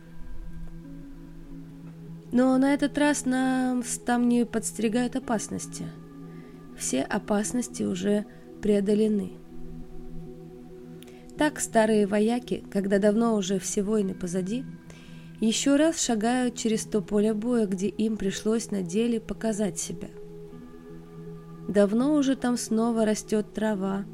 Но 2.31 2.57
на 2.57 2.73
этот 2.73 2.97
раз 2.97 3.27
нам 3.27 3.83
там 4.07 4.29
не 4.29 4.47
подстерегают 4.47 5.17
опасности. 5.17 5.85
Все 6.79 7.03
опасности 7.03 7.83
уже 7.83 8.27
преодолены. 8.63 9.33
Так 11.37 11.59
старые 11.59 12.07
вояки, 12.07 12.65
когда 12.71 13.01
давно 13.01 13.35
уже 13.35 13.59
все 13.59 13.83
войны 13.83 14.15
позади, 14.15 14.65
еще 15.41 15.75
раз 15.75 16.01
шагают 16.01 16.55
через 16.55 16.85
то 16.85 17.01
поле 17.01 17.35
боя, 17.35 17.67
где 17.67 17.89
им 17.89 18.17
пришлось 18.17 18.71
на 18.71 18.83
деле 18.83 19.19
показать 19.19 19.81
себя. 19.81 20.11
Давно 21.69 22.15
уже 22.15 22.37
там 22.37 22.57
снова 22.57 23.05
растет 23.05 23.53
трава, 23.53 24.05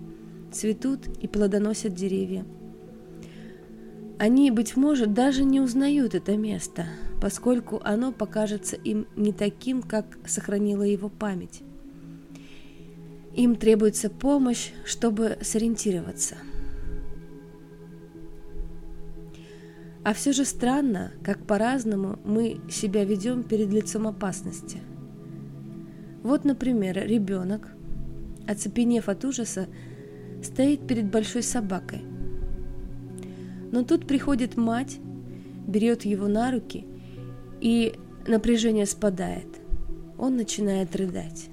цветут 0.51 1.09
и 1.21 1.29
плодоносят 1.29 1.93
деревья. 1.93 2.47
Они, 4.21 4.51
быть 4.51 4.77
может, 4.77 5.15
даже 5.15 5.45
не 5.45 5.61
узнают 5.61 6.15
это 6.15 6.37
место, 6.37 6.87
поскольку 7.21 7.81
оно 7.83 8.13
покажется 8.13 8.77
им 8.77 9.07
не 9.17 9.33
таким, 9.33 9.83
как 9.83 10.19
сохранила 10.27 10.83
его 10.83 11.09
память. 11.09 11.63
Им 13.35 13.57
требуется 13.57 14.11
помощь, 14.11 14.73
чтобы 14.85 15.39
сориентироваться– 15.41 16.37
А 20.03 20.15
все 20.15 20.33
же 20.33 20.47
странно, 20.47 21.13
как 21.23 21.47
по-разному 21.47 22.19
мы 22.25 22.61
себя 22.71 23.05
ведем 23.05 23.43
перед 23.43 23.71
лицом 23.71 24.07
опасности. 24.07 24.79
Вот, 26.23 26.45
например, 26.45 27.07
ребенок, 27.07 27.69
оцепенев 28.49 29.11
от 29.11 29.25
ужаса, 29.27 29.69
стоит 30.43 30.87
перед 30.87 31.11
большой 31.11 31.43
собакой. 31.43 32.10
Но 33.71 33.85
тут 33.85 34.07
приходит 34.07 34.57
мать, 34.57 34.99
берет 35.67 36.05
его 36.05 36.29
на 36.29 36.51
руки, 36.51 36.87
и 37.61 37.95
напряжение 38.27 38.87
спадает. 38.87 39.47
Он 40.19 40.37
начинает 40.37 40.95
рыдать. 40.97 41.49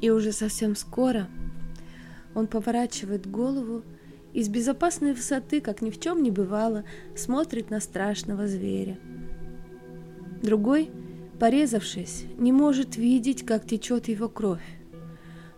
И 0.00 0.10
уже 0.10 0.32
совсем 0.32 0.76
скоро– 0.76 1.28
он 2.38 2.46
поворачивает 2.46 3.28
голову 3.28 3.82
и 4.32 4.44
с 4.44 4.48
безопасной 4.48 5.12
высоты, 5.12 5.60
как 5.60 5.82
ни 5.82 5.90
в 5.90 5.98
чем 5.98 6.22
не 6.22 6.30
бывало, 6.30 6.84
смотрит 7.16 7.68
на 7.70 7.80
страшного 7.80 8.46
зверя. 8.46 8.96
Другой, 10.40 10.90
порезавшись, 11.40 12.26
не 12.38 12.52
может 12.52 12.96
видеть, 12.96 13.44
как 13.44 13.66
течет 13.66 14.06
его 14.06 14.28
кровь. 14.28 14.77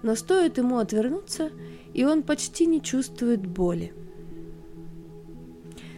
Но 0.02 0.14
стоит 0.14 0.58
ему 0.58 0.78
отвернуться, 0.78 1.50
и 1.92 2.04
он 2.04 2.22
почти 2.22 2.66
не 2.66 2.82
чувствует 2.82 3.46
боли. 3.46 3.92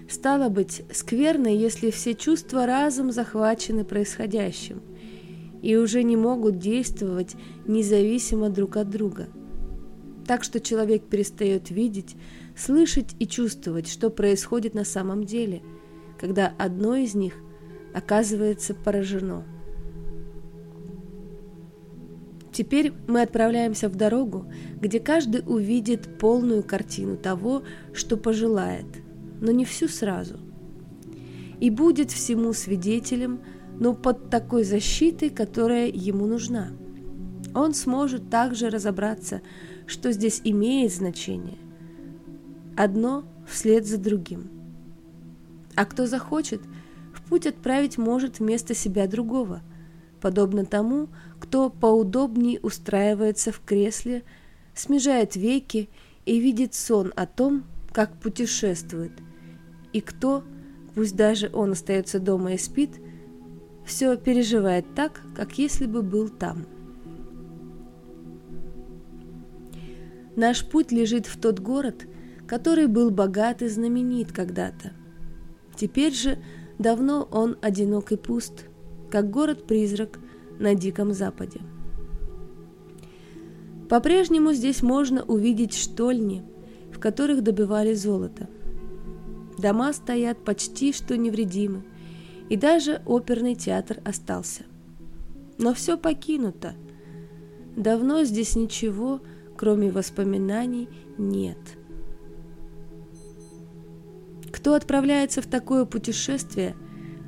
Стало 0.08 0.48
быть, 0.48 0.82
скверно, 0.92 1.48
если 1.48 1.90
все 1.90 2.14
чувства 2.14 2.66
разом 2.66 3.12
захвачены 3.12 3.84
происходящим 3.84 4.82
и 5.62 5.76
уже 5.76 6.02
не 6.02 6.16
могут 6.16 6.58
действовать 6.58 7.36
независимо 7.66 8.50
друг 8.50 8.76
от 8.76 8.90
друга– 8.90 9.28
так 10.26 10.44
что 10.44 10.60
человек 10.60 11.04
перестает 11.04 11.70
видеть, 11.70 12.16
слышать 12.56 13.14
и 13.18 13.26
чувствовать, 13.26 13.88
что 13.88 14.10
происходит 14.10 14.74
на 14.74 14.84
самом 14.84 15.24
деле, 15.24 15.62
когда 16.18 16.54
одно 16.58 16.94
из 16.94 17.14
них 17.14 17.34
оказывается 17.94 18.74
поражено. 18.74 19.44
Теперь 22.52 22.92
мы 23.08 23.22
отправляемся 23.22 23.88
в 23.88 23.96
дорогу, 23.96 24.46
где 24.80 25.00
каждый 25.00 25.42
увидит 25.46 26.18
полную 26.18 26.62
картину 26.62 27.16
того, 27.16 27.62
что 27.94 28.18
пожелает, 28.18 28.86
но 29.40 29.50
не 29.52 29.64
всю 29.64 29.88
сразу. 29.88 30.38
И 31.60 31.70
будет 31.70 32.10
всему 32.10 32.52
свидетелем, 32.52 33.40
но 33.80 33.94
под 33.94 34.28
такой 34.28 34.64
защитой, 34.64 35.30
которая 35.30 35.88
ему 35.88 36.26
нужна. 36.26 36.72
Он 37.54 37.72
сможет 37.72 38.28
также 38.28 38.68
разобраться, 38.68 39.40
что 39.86 40.12
здесь 40.12 40.42
имеет 40.44 40.92
значение. 40.92 41.58
Одно 42.76 43.24
вслед 43.46 43.86
за 43.86 43.96
другим. 43.96 44.50
А 45.74 45.86
кто 45.86 46.06
захочет, 46.06 46.60
в 47.14 47.22
путь 47.22 47.46
отправить 47.46 47.96
может 47.96 48.40
вместо 48.40 48.74
себя 48.74 49.06
другого, 49.06 49.62
подобно 50.20 50.66
тому, 50.66 51.08
кто 51.42 51.70
поудобнее 51.70 52.60
устраивается 52.60 53.50
в 53.50 53.58
кресле, 53.58 54.22
смежает 54.76 55.34
веки 55.34 55.90
и 56.24 56.38
видит 56.38 56.72
сон 56.72 57.12
о 57.16 57.26
том, 57.26 57.64
как 57.90 58.20
путешествует, 58.20 59.10
и 59.92 60.00
кто, 60.00 60.44
пусть 60.94 61.16
даже 61.16 61.50
он 61.52 61.72
остается 61.72 62.20
дома 62.20 62.52
и 62.52 62.58
спит, 62.58 62.90
все 63.84 64.16
переживает 64.16 64.94
так, 64.94 65.20
как 65.34 65.58
если 65.58 65.86
бы 65.86 66.02
был 66.02 66.28
там. 66.28 66.64
Наш 70.36 70.64
путь 70.64 70.92
лежит 70.92 71.26
в 71.26 71.40
тот 71.40 71.58
город, 71.58 72.06
который 72.46 72.86
был 72.86 73.10
богат 73.10 73.62
и 73.62 73.68
знаменит 73.68 74.30
когда-то. 74.30 74.92
Теперь 75.74 76.14
же 76.14 76.38
давно 76.78 77.28
он 77.32 77.58
одинок 77.62 78.12
и 78.12 78.16
пуст, 78.16 78.66
как 79.10 79.28
город-призрак– 79.28 80.20
на 80.62 80.74
Диком 80.74 81.12
Западе. 81.12 81.60
По-прежнему 83.90 84.54
здесь 84.54 84.82
можно 84.82 85.22
увидеть 85.22 85.74
штольни, 85.74 86.42
в 86.90 86.98
которых 86.98 87.42
добывали 87.42 87.92
золото. 87.92 88.48
Дома 89.58 89.92
стоят 89.92 90.42
почти 90.44 90.92
что 90.92 91.16
невредимы, 91.16 91.82
и 92.48 92.56
даже 92.56 93.02
оперный 93.04 93.54
театр 93.54 93.98
остался. 94.04 94.62
Но 95.58 95.74
все 95.74 95.98
покинуто. 95.98 96.74
Давно 97.76 98.24
здесь 98.24 98.56
ничего, 98.56 99.20
кроме 99.56 99.90
воспоминаний, 99.90 100.88
нет. 101.18 101.58
Кто 104.52 104.74
отправляется 104.74 105.42
в 105.42 105.46
такое 105.46 105.84
путешествие, 105.86 106.76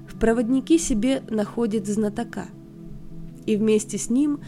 в 0.08 0.18
проводники 0.18 0.78
себе 0.78 1.22
находит 1.28 1.86
знатока– 1.86 2.46
и 3.46 3.56
вместе 3.56 3.98
с 3.98 4.10
ним 4.10 4.40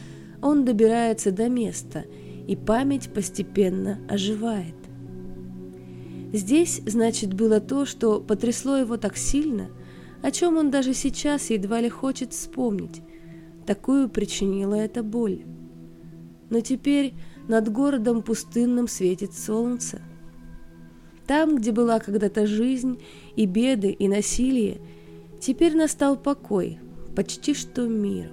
он 0.42 0.64
добирается 0.64 1.32
до 1.32 1.48
места, 1.48 2.04
и 2.46 2.54
память 2.54 3.12
постепенно 3.12 3.98
оживает. 4.08 4.74
Здесь, 6.32 6.82
значит, 6.86 7.34
было 7.34 7.60
то, 7.60 7.86
что 7.86 8.20
потрясло 8.20 8.76
его 8.76 8.96
так 8.96 9.16
сильно, 9.16 9.68
о 10.22 10.30
чем 10.30 10.56
он 10.56 10.70
даже 10.70 10.92
сейчас 10.92 11.50
едва 11.50 11.80
ли 11.80 11.88
хочет 11.88 12.32
вспомнить. 12.32 13.02
Такую 13.66 14.08
причинила 14.08 14.74
эта 14.74 15.02
боль. 15.02 15.44
Но 16.50 16.60
теперь 16.60 17.14
над 17.48 17.70
городом 17.72 18.22
пустынным 18.22 18.86
светит 18.88 19.34
солнце. 19.34 20.00
Там, 21.26 21.56
где 21.56 21.72
была 21.72 21.98
когда-то 21.98 22.46
жизнь 22.46 23.00
и 23.34 23.46
беды, 23.46 23.90
и 23.90 24.06
насилие, 24.08 24.80
теперь 25.40 25.76
настал 25.76 26.16
покой, 26.16 26.78
почти 27.16 27.54
что 27.54 27.88
мир. 27.88 28.30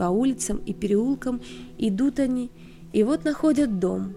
По 0.00 0.04
улицам 0.04 0.62
и 0.64 0.72
переулкам 0.72 1.42
идут 1.76 2.20
они, 2.20 2.50
и 2.94 3.02
вот 3.02 3.26
находят 3.26 3.78
дом. 3.78 4.14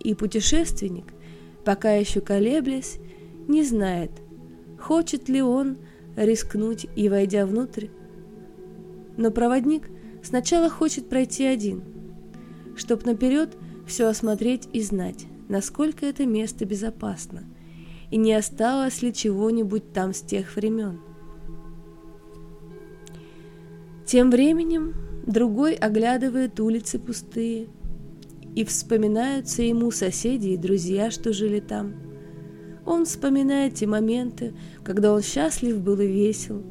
И 0.00 0.12
путешественник, 0.14 1.04
пока 1.64 1.92
еще 1.92 2.20
колеблясь, 2.20 2.98
не 3.46 3.62
знает, 3.62 4.10
хочет 4.80 5.28
ли 5.28 5.40
он 5.40 5.78
рискнуть 6.16 6.88
и 6.96 7.08
войдя 7.08 7.46
внутрь. 7.46 7.86
Но 9.16 9.30
проводник 9.30 9.88
сначала 10.20 10.68
хочет 10.68 11.08
пройти 11.08 11.44
один, 11.44 11.84
чтоб 12.74 13.04
наперед 13.04 13.56
все 13.86 14.08
осмотреть 14.08 14.68
и 14.72 14.82
знать, 14.82 15.26
насколько 15.48 16.06
это 16.06 16.26
место 16.26 16.64
безопасно, 16.64 17.44
и 18.10 18.16
не 18.16 18.32
осталось 18.32 19.00
ли 19.00 19.14
чего-нибудь 19.14 19.92
там 19.92 20.12
с 20.12 20.22
тех 20.22 20.56
времен. 20.56 20.98
Тем 24.04 24.32
временем 24.32 24.92
другой 25.30 25.74
оглядывает 25.74 26.60
улицы 26.60 26.98
пустые, 26.98 27.68
и 28.54 28.64
вспоминаются 28.64 29.62
ему 29.62 29.90
соседи 29.90 30.48
и 30.48 30.56
друзья, 30.56 31.10
что 31.10 31.32
жили 31.32 31.60
там. 31.60 31.94
Он 32.84 33.04
вспоминает 33.04 33.74
те 33.74 33.86
моменты, 33.86 34.54
когда 34.82 35.14
он 35.14 35.22
счастлив 35.22 35.80
был 35.80 36.00
и 36.00 36.06
весел, 36.06 36.64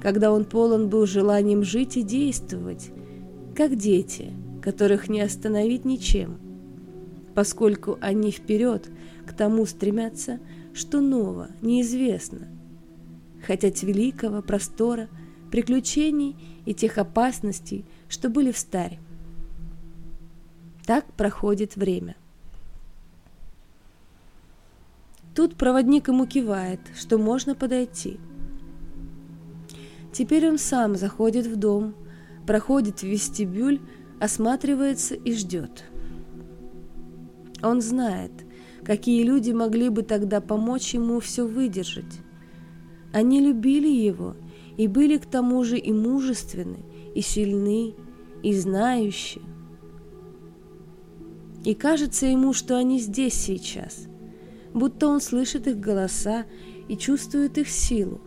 когда 0.00 0.32
он 0.32 0.44
полон 0.44 0.88
был 0.88 1.06
желанием 1.06 1.64
жить 1.64 1.96
и 1.96 2.02
действовать, 2.02 2.90
как 3.56 3.76
дети, 3.76 4.32
которых 4.62 5.08
не 5.08 5.20
остановить 5.20 5.84
ничем, 5.84 6.38
поскольку 7.34 7.98
они 8.00 8.30
вперед 8.30 8.88
к 9.26 9.32
тому 9.32 9.66
стремятся, 9.66 10.38
что 10.72 11.00
ново, 11.00 11.48
неизвестно, 11.62 12.48
хотят 13.44 13.82
великого 13.82 14.42
простора, 14.42 15.08
приключений 15.50 16.36
и 16.66 16.74
тех 16.74 16.98
опасностей, 16.98 17.84
что 18.14 18.28
были 18.28 18.52
в 18.52 18.58
старе. 18.58 19.00
Так 20.86 21.04
проходит 21.14 21.74
время. 21.74 22.14
Тут 25.34 25.56
проводник 25.56 26.06
ему 26.06 26.26
кивает, 26.26 26.78
что 26.96 27.18
можно 27.18 27.56
подойти. 27.56 28.20
Теперь 30.12 30.48
он 30.48 30.58
сам 30.58 30.94
заходит 30.94 31.46
в 31.46 31.56
дом, 31.56 31.94
проходит 32.46 33.00
в 33.00 33.02
вестибюль, 33.02 33.80
осматривается 34.20 35.16
и 35.16 35.34
ждет. 35.34 35.84
Он 37.64 37.80
знает, 37.80 38.30
какие 38.84 39.24
люди 39.24 39.50
могли 39.50 39.88
бы 39.88 40.02
тогда 40.02 40.40
помочь 40.40 40.94
ему 40.94 41.18
все 41.18 41.44
выдержать. 41.44 42.20
Они 43.12 43.40
любили 43.40 43.88
его 43.88 44.36
и 44.76 44.86
были 44.86 45.18
к 45.18 45.26
тому 45.26 45.64
же 45.64 45.78
и 45.78 45.92
мужественны, 45.92 46.78
и 47.14 47.20
сильны, 47.20 47.94
и 48.44 48.54
знающие. 48.54 49.42
И 51.64 51.74
кажется 51.74 52.26
ему, 52.26 52.52
что 52.52 52.76
они 52.76 53.00
здесь 53.00 53.32
сейчас, 53.32 54.06
будто 54.74 55.08
он 55.08 55.22
слышит 55.22 55.66
их 55.66 55.80
голоса 55.80 56.44
и 56.86 56.96
чувствует 56.98 57.56
их 57.56 57.70
силу. 57.70 58.20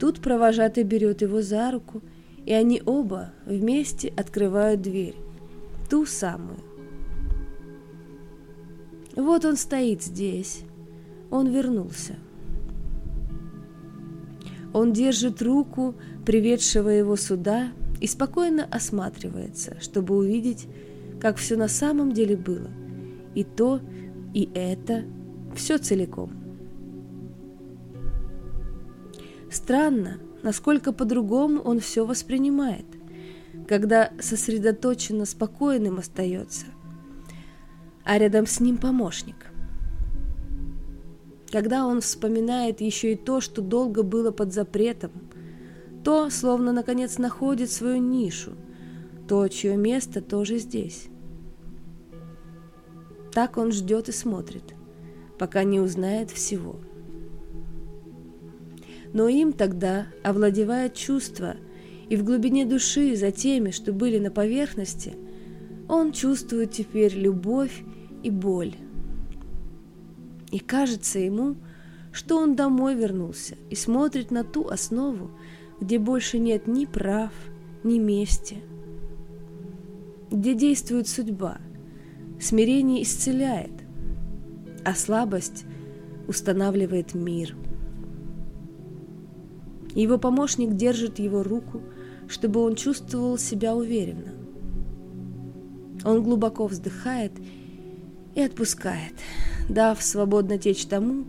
Тут 0.00 0.20
провожатый 0.20 0.82
берет 0.82 1.22
его 1.22 1.40
за 1.40 1.70
руку, 1.70 2.02
и 2.44 2.52
они 2.52 2.82
оба 2.84 3.32
вместе 3.46 4.12
открывают 4.16 4.82
дверь, 4.82 5.14
ту 5.88 6.04
самую. 6.04 6.58
Вот 9.14 9.44
он 9.44 9.56
стоит 9.56 10.02
здесь, 10.02 10.64
он 11.30 11.46
вернулся. 11.46 12.16
Он 14.72 14.92
держит 14.92 15.42
руку 15.42 15.94
приведшего 16.24 16.88
его 16.88 17.16
сюда 17.16 17.72
и 18.00 18.06
спокойно 18.06 18.66
осматривается, 18.70 19.76
чтобы 19.80 20.16
увидеть, 20.16 20.66
как 21.20 21.36
все 21.36 21.56
на 21.56 21.68
самом 21.68 22.12
деле 22.12 22.36
было. 22.36 22.70
И 23.34 23.44
то, 23.44 23.80
и 24.34 24.48
это, 24.54 25.04
все 25.54 25.78
целиком. 25.78 26.32
Странно, 29.50 30.18
насколько 30.42 30.92
по-другому 30.92 31.60
он 31.60 31.80
все 31.80 32.06
воспринимает, 32.06 32.86
когда 33.68 34.10
сосредоточенно 34.18 35.26
спокойным 35.26 35.98
остается, 35.98 36.66
а 38.04 38.18
рядом 38.18 38.46
с 38.46 38.60
ним 38.60 38.78
помощник 38.78 39.51
когда 41.52 41.86
он 41.86 42.00
вспоминает 42.00 42.80
еще 42.80 43.12
и 43.12 43.16
то, 43.16 43.42
что 43.42 43.60
долго 43.60 44.02
было 44.02 44.30
под 44.30 44.54
запретом, 44.54 45.10
то, 46.02 46.30
словно 46.30 46.72
наконец 46.72 47.18
находит 47.18 47.70
свою 47.70 47.98
нишу, 47.98 48.52
то, 49.28 49.46
чье 49.48 49.76
место 49.76 50.22
тоже 50.22 50.58
здесь. 50.58 51.08
Так 53.32 53.58
он 53.58 53.70
ждет 53.70 54.08
и 54.08 54.12
смотрит, 54.12 54.74
пока 55.38 55.62
не 55.62 55.78
узнает 55.78 56.30
всего. 56.30 56.76
Но 59.12 59.28
им 59.28 59.52
тогда 59.52 60.06
овладевает 60.24 60.94
чувство, 60.94 61.56
и 62.08 62.16
в 62.16 62.24
глубине 62.24 62.64
души 62.64 63.14
за 63.14 63.30
теми, 63.30 63.72
что 63.72 63.92
были 63.92 64.18
на 64.18 64.30
поверхности, 64.30 65.14
он 65.86 66.12
чувствует 66.12 66.72
теперь 66.72 67.14
любовь 67.14 67.82
и 68.22 68.30
боль. 68.30 68.74
И 70.52 70.58
кажется 70.58 71.18
ему, 71.18 71.56
что 72.12 72.36
он 72.38 72.54
домой 72.54 72.94
вернулся 72.94 73.56
и 73.70 73.74
смотрит 73.74 74.30
на 74.30 74.44
ту 74.44 74.68
основу, 74.68 75.30
где 75.80 75.98
больше 75.98 76.38
нет 76.38 76.66
ни 76.66 76.84
прав, 76.84 77.32
ни 77.82 77.98
мести, 77.98 78.58
где 80.30 80.54
действует 80.54 81.08
судьба, 81.08 81.58
смирение 82.38 83.02
исцеляет, 83.02 83.72
а 84.84 84.94
слабость 84.94 85.64
устанавливает 86.28 87.14
мир. 87.14 87.56
Его 89.94 90.18
помощник 90.18 90.74
держит 90.74 91.18
его 91.18 91.42
руку, 91.42 91.80
чтобы 92.28 92.60
он 92.60 92.76
чувствовал 92.76 93.38
себя 93.38 93.74
уверенно. 93.74 94.32
Он 96.04 96.22
глубоко 96.22 96.66
вздыхает 96.66 97.32
и 98.34 98.40
отпускает, 98.40 99.12
дав 99.68 100.02
свободно 100.02 100.58
течь 100.58 100.86
тому, 100.86 101.26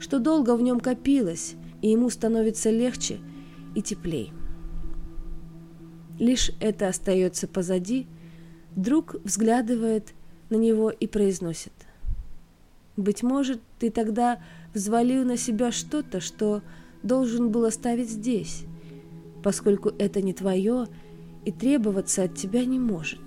что 0.00 0.18
долго 0.18 0.56
в 0.56 0.62
нем 0.62 0.80
копилось, 0.80 1.54
и 1.82 1.90
ему 1.90 2.10
становится 2.10 2.70
легче 2.70 3.18
и 3.74 3.82
теплей. 3.82 4.32
Лишь 6.18 6.52
это 6.60 6.88
остается 6.88 7.48
позади, 7.48 8.06
друг 8.76 9.16
взглядывает 9.24 10.12
на 10.50 10.56
него 10.56 10.90
и 10.90 11.06
произносит. 11.06 11.72
«Быть 12.96 13.22
может, 13.22 13.60
ты 13.80 13.90
тогда 13.90 14.40
взвалил 14.72 15.24
на 15.24 15.36
себя 15.36 15.72
что-то, 15.72 16.20
что 16.20 16.62
должен 17.02 17.50
был 17.50 17.64
оставить 17.64 18.08
здесь, 18.10 18.64
поскольку 19.42 19.90
это 19.98 20.22
не 20.22 20.32
твое 20.32 20.86
и 21.44 21.50
требоваться 21.50 22.22
от 22.22 22.34
тебя 22.36 22.64
не 22.64 22.78
может. 22.78 23.20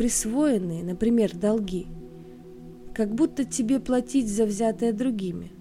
Присвоенные, 0.00 0.82
например, 0.82 1.36
долги, 1.36 1.86
как 2.94 3.14
будто 3.14 3.44
тебе 3.44 3.80
платить 3.80 4.28
за 4.28 4.46
взятое 4.46 4.94
другими. 4.94 5.52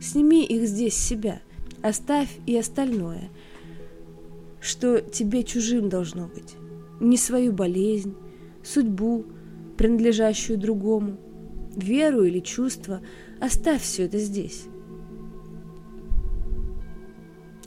Сними 0.00 0.44
их 0.44 0.66
здесь 0.66 0.94
с 0.94 1.06
себя, 1.06 1.40
оставь 1.80 2.36
и 2.46 2.58
остальное, 2.58 3.30
что 4.60 5.00
тебе 5.00 5.44
чужим 5.44 5.88
должно 5.88 6.26
быть, 6.26 6.56
не 6.98 7.16
свою 7.16 7.52
болезнь, 7.52 8.16
судьбу, 8.64 9.24
принадлежащую 9.78 10.58
другому, 10.58 11.16
веру 11.76 12.24
или 12.24 12.40
чувство, 12.40 13.00
оставь 13.38 13.82
все 13.82 14.06
это 14.06 14.18
здесь. 14.18 14.64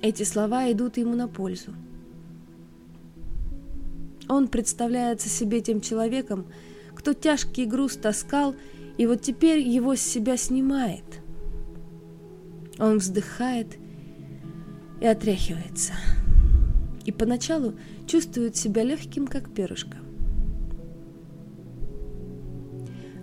Эти 0.02 0.24
слова 0.24 0.70
идут 0.70 0.98
ему 0.98 1.16
на 1.16 1.30
пользу. 1.30 1.72
Он 4.30 4.48
представляется 4.48 5.30
себе 5.30 5.62
тем 5.62 5.82
человеком, 5.82 6.46
кто 6.96 7.14
тяжкий 7.14 7.66
груз 7.66 7.98
таскал, 7.98 8.56
и 8.98 9.08
вот 9.08 9.22
теперь 9.22 9.60
его 9.60 9.96
с 9.96 10.02
себя 10.02 10.38
снимает. 10.38 11.04
Он 12.80 12.98
вздыхает 12.98 13.78
и 15.02 15.06
отряхивается. 15.06 15.94
И 17.06 17.12
поначалу 17.12 17.74
чувствует 18.08 18.56
себя 18.56 18.84
легким, 18.84 19.28
как 19.28 19.54
перышко. 19.54 19.98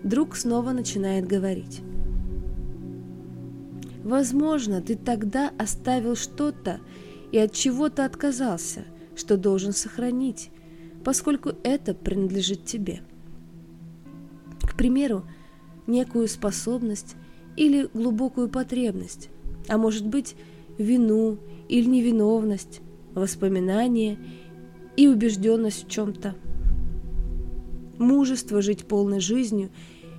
Друг 0.03 0.37
снова 0.37 0.73
начинает 0.73 1.27
говорить. 1.27 1.83
Возможно, 4.03 4.81
ты 4.81 4.97
тогда 4.97 5.53
оставил 5.59 6.17
что-то 6.17 6.81
и 7.33 7.39
от 7.39 7.53
чего-то 7.53 8.05
отказался, 8.05 8.85
что 9.15 9.37
должен 9.37 9.73
сохранить, 9.73 10.51
поскольку 11.05 11.53
это 11.63 11.95
принадлежит 11.95 12.65
тебе. 12.65 13.01
К 14.63 14.77
примеру, 14.77 15.25
некую 15.87 16.29
способность 16.29 17.17
или 17.57 17.89
глубокую 17.93 18.49
потребность, 18.49 19.29
а 19.69 19.79
может 19.79 20.07
быть 20.07 20.37
вину 20.79 21.39
или 21.69 21.87
невиновность, 21.87 22.81
воспоминание 23.15 24.19
и 24.97 25.09
убежденность 25.09 25.87
в 25.87 25.91
чем-то. 25.91 26.37
Мужество 27.99 28.63
жить 28.63 28.87
полной 28.87 29.21
жизнью 29.21 29.71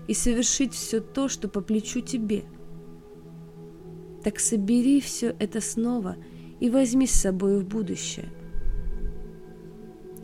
и 0.08 0.14
совершить 0.14 0.74
все 0.74 1.00
то, 1.00 1.30
что 1.30 1.48
по 1.48 1.62
плечу 1.62 2.02
тебе. 2.02 2.44
Так 4.24 4.40
собери 4.40 5.02
все 5.02 5.36
это 5.40 5.62
снова 5.62 6.16
и 6.60 6.70
возьми 6.70 7.08
с 7.08 7.12
собой 7.12 7.60
в 7.60 7.68
будущее. 7.68 8.30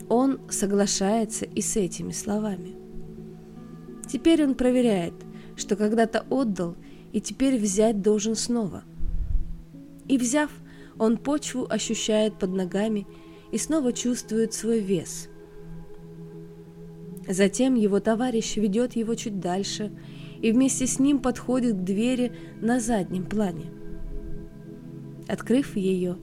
Он 0.10 0.40
соглашается 0.50 1.46
и 1.46 1.62
с 1.62 1.76
этими 1.76 2.12
словами. 2.12 2.76
Теперь 4.08 4.44
он 4.44 4.56
проверяет, 4.56 5.14
что 5.56 5.76
когда-то 5.76 6.26
отдал 6.30 6.76
и 7.12 7.20
теперь 7.20 7.60
взять 7.60 8.02
должен 8.02 8.36
снова. 8.36 8.84
И 10.08 10.18
взяв, 10.18 10.52
он 10.98 11.18
почву 11.18 11.68
ощущает 11.70 12.40
под 12.40 12.52
ногами 12.52 13.06
и 13.52 13.58
снова 13.58 13.92
чувствует 13.94 14.54
свой 14.54 14.80
вес– 14.80 15.28
Затем 17.28 17.76
его 17.76 18.00
товарищ 18.00 18.56
ведет 18.56 18.96
его 18.96 19.14
чуть 19.16 19.40
дальше 19.40 19.92
и 20.42 20.52
вместе 20.52 20.88
с 20.88 20.98
ним 20.98 21.20
подходит 21.20 21.76
к 21.76 21.84
двери 21.84 22.32
на 22.62 22.80
заднем 22.80 23.26
плане. 23.26 23.66
Открыв 25.28 25.76
ее, 25.76 26.18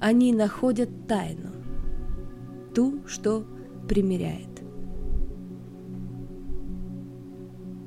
они 0.00 0.32
находят 0.32 0.88
тайну, 1.08 1.50
ту, 2.74 3.00
что 3.06 3.46
примеряет. 3.88 4.48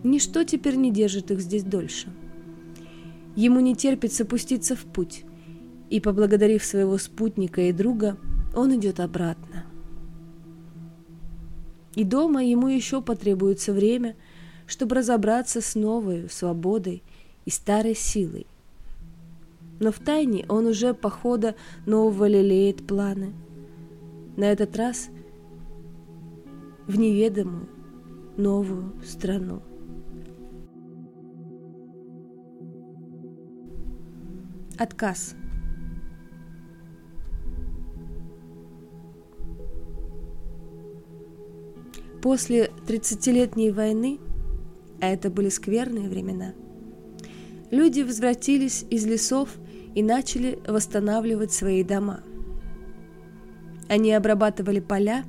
Ничто 0.04 0.44
теперь 0.44 0.76
не 0.76 0.92
держит 0.92 1.32
их 1.32 1.42
здесь 1.42 1.64
дольше. 1.64 2.08
Ему 3.36 3.60
не 3.60 3.76
терпится 3.76 4.26
пуститься 4.26 4.76
в 4.76 4.86
путь, 4.86 5.26
и, 5.90 6.00
поблагодарив 6.00 6.64
своего 6.64 6.98
спутника 6.98 7.62
и 7.62 7.72
друга, 7.72 8.18
он 8.56 8.76
идет 8.76 9.00
обратно. 9.00 9.66
И 11.96 12.04
дома 12.04 12.44
ему 12.44 12.68
еще 12.68 13.02
потребуется 13.02 13.74
время, 13.74 14.16
чтобы 14.66 14.96
разобраться 14.96 15.62
с 15.62 15.76
новой 15.76 16.30
свободой 16.30 17.04
и 17.46 17.50
старой 17.50 17.96
силой. 17.96 18.46
Но 19.80 19.92
в 19.92 20.00
тайне 20.00 20.46
он 20.50 20.66
уже 20.68 20.94
по 20.94 21.10
ходу 21.10 21.56
нового 21.86 22.28
лелеет 22.28 22.86
планы. 22.86 23.34
На 24.38 24.46
этот 24.46 24.78
раз 24.78 25.10
в 26.88 26.98
неведомую 26.98 27.68
новую 28.38 28.94
страну. 29.04 29.62
Отказ– 34.78 35.36
После 42.22 42.72
30-летней 42.88 43.72
войны, 43.72 44.20
а 45.00 45.08
это 45.08 45.30
были 45.30 45.50
скверные 45.50 46.10
времена, 46.10 46.54
люди 47.70 48.02
возвратились 48.02 48.86
из 48.90 49.06
лесов 49.06 49.50
и 49.94 50.02
начали 50.02 50.60
восстанавливать 50.68 51.54
свои 51.54 51.84
дома. 51.84 52.24
Они 53.90 54.14
обрабатывали 54.14 54.80
поля 54.80 55.24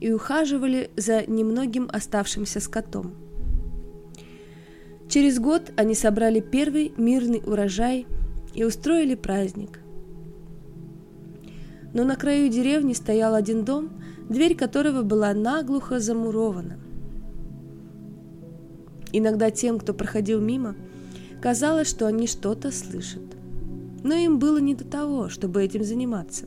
и 0.00 0.12
ухаживали 0.12 0.90
за 0.96 1.24
немногим 1.26 1.88
оставшимся 1.92 2.60
скотом. 2.60 3.14
Через 5.08 5.38
год 5.38 5.72
они 5.76 5.94
собрали 5.94 6.40
первый 6.40 6.92
мирный 6.96 7.42
урожай 7.44 8.06
и 8.54 8.64
устроили 8.64 9.14
праздник. 9.14 9.80
Но 11.92 12.04
на 12.04 12.16
краю 12.16 12.48
деревни 12.48 12.92
стоял 12.92 13.34
один 13.34 13.64
дом– 13.64 13.90
дверь 14.28 14.56
которого 14.56 15.02
была 15.02 15.32
наглухо 15.34 16.00
замурована. 16.00 16.78
Иногда 19.12 19.50
тем, 19.50 19.78
кто 19.78 19.94
проходил 19.94 20.40
мимо, 20.40 20.74
казалось, 21.40 21.88
что 21.88 22.06
они 22.06 22.26
что-то 22.26 22.72
слышат. 22.72 23.22
Но 24.02 24.14
им 24.14 24.38
было 24.38 24.58
не 24.58 24.74
до 24.74 24.84
того, 24.84 25.28
чтобы 25.28 25.62
этим 25.62 25.84
заниматься. 25.84 26.46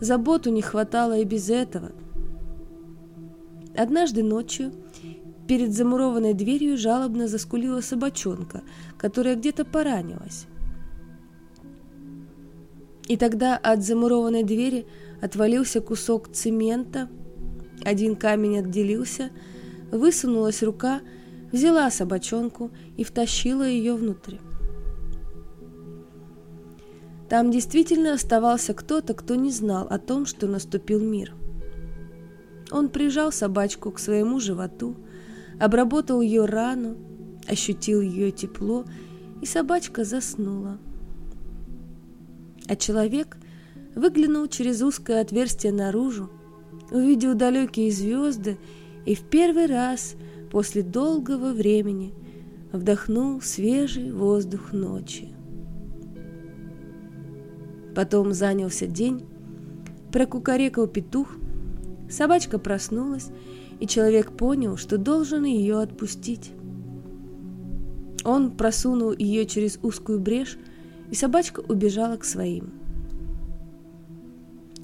Заботу 0.00 0.50
не 0.50 0.62
хватало 0.62 1.18
и 1.18 1.24
без 1.24 1.48
этого. 1.48 1.92
Однажды 3.76 4.22
ночью 4.22 4.72
перед 5.46 5.72
замурованной 5.72 6.34
дверью 6.34 6.76
жалобно 6.76 7.28
заскулила 7.28 7.80
собачонка, 7.80 8.62
которая 8.98 9.36
где-то 9.36 9.64
поранилась. 9.64 10.46
И 13.08 13.16
тогда 13.16 13.56
от 13.56 13.84
замурованной 13.84 14.42
двери 14.42 14.86
отвалился 15.20 15.80
кусок 15.80 16.28
цемента, 16.32 17.08
один 17.84 18.16
камень 18.16 18.58
отделился, 18.58 19.30
высунулась 19.92 20.62
рука, 20.62 21.00
взяла 21.52 21.90
собачонку 21.90 22.70
и 22.96 23.04
втащила 23.04 23.62
ее 23.62 23.94
внутрь. 23.94 24.36
Там 27.28 27.50
действительно 27.50 28.14
оставался 28.14 28.72
кто-то, 28.72 29.14
кто 29.14 29.34
не 29.34 29.50
знал 29.50 29.86
о 29.88 29.98
том, 29.98 30.26
что 30.26 30.46
наступил 30.46 31.00
мир. 31.00 31.34
Он 32.70 32.88
прижал 32.88 33.32
собачку 33.32 33.90
к 33.90 33.98
своему 33.98 34.38
животу, 34.38 34.96
обработал 35.58 36.20
ее 36.20 36.44
рану, 36.44 36.96
ощутил 37.48 38.00
ее 38.00 38.30
тепло, 38.30 38.84
и 39.42 39.46
собачка 39.46 40.04
заснула. 40.04 40.78
А 42.68 42.76
человек 42.76 43.36
выглянул 43.94 44.46
через 44.46 44.82
узкое 44.82 45.20
отверстие 45.20 45.72
наружу, 45.72 46.30
увидел 46.90 47.34
далекие 47.34 47.90
звезды 47.90 48.58
и 49.04 49.14
в 49.14 49.22
первый 49.22 49.66
раз 49.66 50.14
после 50.50 50.82
долгого 50.82 51.52
времени 51.52 52.14
вдохнул 52.72 53.40
свежий 53.40 54.10
воздух 54.12 54.72
ночи. 54.72 55.35
Потом 57.96 58.34
занялся 58.34 58.86
день, 58.86 59.24
прокукарекал 60.12 60.86
петух, 60.86 61.34
собачка 62.10 62.58
проснулась, 62.58 63.28
и 63.80 63.86
человек 63.86 64.32
понял, 64.32 64.76
что 64.76 64.98
должен 64.98 65.44
ее 65.44 65.80
отпустить. 65.80 66.52
Он 68.22 68.50
просунул 68.50 69.12
ее 69.12 69.46
через 69.46 69.78
узкую 69.82 70.20
брешь, 70.20 70.58
и 71.10 71.14
собачка 71.14 71.60
убежала 71.60 72.18
к 72.18 72.26
своим. 72.26 72.74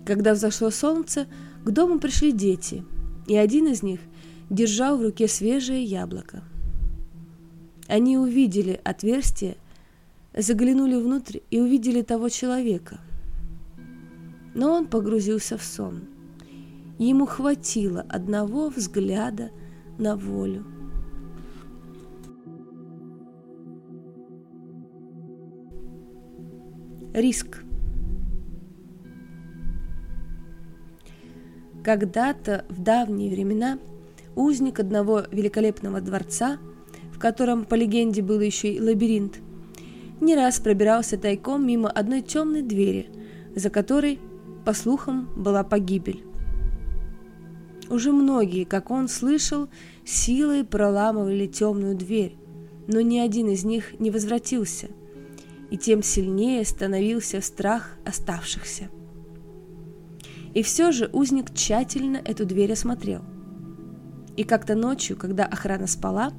Когда 0.07 0.33
взошло 0.33 0.71
солнце, 0.71 1.27
к 1.67 1.71
дому 1.71 1.99
пришли 1.99 2.33
дети, 2.33 2.83
и 3.27 3.37
один 3.37 3.67
из 3.67 3.83
них 3.83 4.01
держал 4.49 4.97
в 4.97 5.03
руке 5.03 5.29
свежее 5.29 5.85
яблоко. 5.85 6.43
Они 7.89 8.17
увидели 8.17 8.81
отверстие, 8.83 9.59
заглянули 10.37 10.97
внутрь 10.97 11.39
и 11.51 11.61
увидели 11.61 12.03
того 12.03 12.29
человека. 12.29 13.01
Но 14.55 14.73
он 14.73 14.87
погрузился 14.87 15.57
в 15.57 15.63
сон. 15.63 16.05
Ему 16.99 17.27
хватило 17.27 18.05
одного 18.09 18.69
взгляда 18.69 19.51
на 19.99 20.17
волю. 20.17 20.65
Риск. 27.13 27.63
Когда-то 31.85 32.65
в 32.69 32.81
давние 32.81 33.31
времена 33.31 33.79
узник 34.37 34.79
одного 34.79 35.23
великолепного 35.31 36.01
дворца, 36.01 36.59
в 37.13 37.19
котором, 37.19 37.65
по 37.65 37.75
легенде, 37.75 38.23
был 38.23 38.41
еще 38.41 38.73
и 38.73 38.81
лабиринт, 38.81 39.41
не 40.23 40.37
раз 40.37 40.61
пробирался 40.61 41.19
тайком 41.19 41.67
мимо 41.67 41.91
одной 41.91 42.23
темной 42.23 42.63
двери, 42.63 43.09
за 43.57 43.71
которой, 43.71 44.21
по 44.65 44.73
слухам, 44.73 45.29
была 45.37 45.65
погибель. 45.65 46.25
Уже 47.91 48.13
многие, 48.13 48.65
как 48.65 48.91
он 48.91 49.09
слышал, 49.09 49.69
силой 50.05 50.65
проламывали 50.65 51.47
темную 51.47 51.97
дверь, 51.97 52.37
но 52.87 53.01
ни 53.01 53.19
один 53.19 53.49
из 53.49 53.65
них 53.65 53.99
не 53.99 54.11
возвратился, 54.11 54.89
и 55.71 55.77
тем 55.77 56.03
сильнее 56.03 56.65
становился 56.65 57.41
страх 57.41 57.97
оставшихся. 58.07 58.89
И 60.55 60.63
все 60.63 60.93
же 60.93 61.11
узник 61.13 61.53
тщательно 61.53 62.19
эту 62.19 62.47
дверь 62.47 62.73
осмотрел. 62.73 63.23
И 64.37 64.45
как-то 64.45 64.77
ночью, 64.77 65.17
когда 65.17 65.47
охрана 65.47 65.89
спала, 65.89 66.33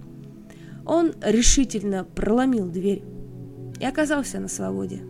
он 0.86 1.14
решительно 1.22 2.06
проломил 2.06 2.70
дверь 2.70 3.04
и 3.80 3.86
оказался 3.86 4.40
на 4.40 4.48
свободе. 4.48 5.02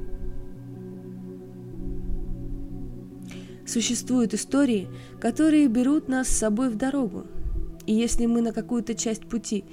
Существуют 3.65 4.33
истории, 4.33 4.89
которые 5.19 5.67
берут 5.67 6.07
нас 6.07 6.27
с 6.27 6.37
собой 6.37 6.69
в 6.69 6.75
дорогу, 6.75 7.25
и 7.85 7.93
если 7.93 8.25
мы 8.25 8.41
на 8.41 8.51
какую-то 8.51 8.93
часть 8.93 9.27
пути 9.27 9.63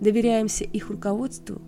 доверяемся 0.00 0.64
их 0.64 0.90
руководству, 0.90 1.60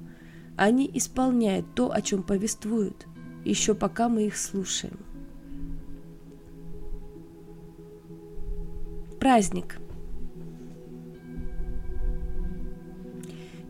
они 0.57 0.89
исполняют 0.95 1.67
то, 1.75 1.93
о 1.93 2.01
чем 2.01 2.23
повествуют, 2.23 3.07
еще 3.45 3.75
пока 3.75 4.09
мы 4.09 4.27
их 4.27 4.37
слушаем. 4.37 4.99
Праздник. 9.19 9.79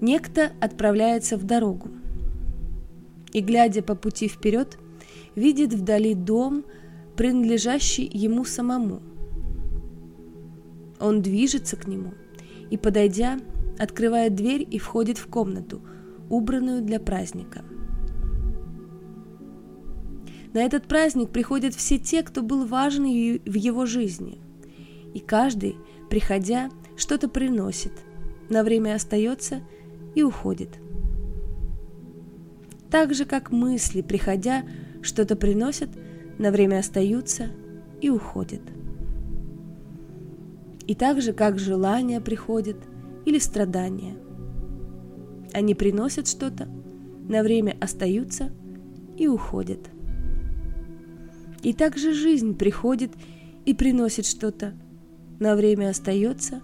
Некто 0.00 0.52
отправляется 0.60 1.38
в 1.38 1.44
дорогу 1.44 1.93
и, 3.34 3.40
глядя 3.40 3.82
по 3.82 3.94
пути 3.94 4.28
вперед, 4.28 4.78
видит 5.34 5.74
вдали 5.74 6.14
дом, 6.14 6.64
принадлежащий 7.16 8.08
ему 8.10 8.46
самому. 8.46 9.02
Он 10.98 11.20
движется 11.20 11.76
к 11.76 11.86
нему 11.86 12.14
и, 12.70 12.78
подойдя, 12.78 13.38
открывает 13.78 14.34
дверь 14.34 14.66
и 14.70 14.78
входит 14.78 15.18
в 15.18 15.26
комнату, 15.26 15.82
убранную 16.30 16.80
для 16.80 16.98
праздника. 16.98 17.62
На 20.54 20.62
этот 20.62 20.84
праздник 20.84 21.28
приходят 21.28 21.74
все 21.74 21.98
те, 21.98 22.22
кто 22.22 22.42
был 22.42 22.64
важен 22.64 23.04
в 23.04 23.54
его 23.54 23.84
жизни– 23.84 24.38
и 25.14 25.20
каждый, 25.20 25.76
приходя, 26.10 26.70
что-то 26.96 27.28
приносит, 27.28 27.92
на 28.50 28.64
время 28.64 28.94
остается 28.94 29.62
и 30.14 30.22
уходит. 30.22 30.80
Так 32.94 33.12
же, 33.12 33.24
как 33.24 33.50
мысли, 33.50 34.02
приходя, 34.02 34.62
что-то 35.02 35.34
приносят, 35.34 35.88
на 36.38 36.52
время 36.52 36.78
остаются 36.78 37.48
и 38.00 38.08
уходят. 38.08 38.60
И 40.86 40.94
так 40.94 41.20
же, 41.20 41.32
как 41.32 41.58
желания 41.58 42.20
приходят 42.20 42.76
или 43.24 43.40
страдания. 43.40 44.14
Они 45.52 45.74
приносят 45.74 46.28
что-то, 46.28 46.68
на 47.28 47.42
время 47.42 47.76
остаются 47.80 48.52
и 49.18 49.26
уходят. 49.26 49.80
И 51.64 51.72
также 51.72 52.14
жизнь 52.14 52.56
приходит 52.56 53.10
и 53.64 53.74
приносит 53.74 54.24
что-то, 54.24 54.72
на 55.40 55.56
время 55.56 55.90
остается 55.90 56.62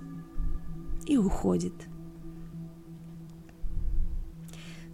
и 1.08 1.16
уходит. 1.16 1.89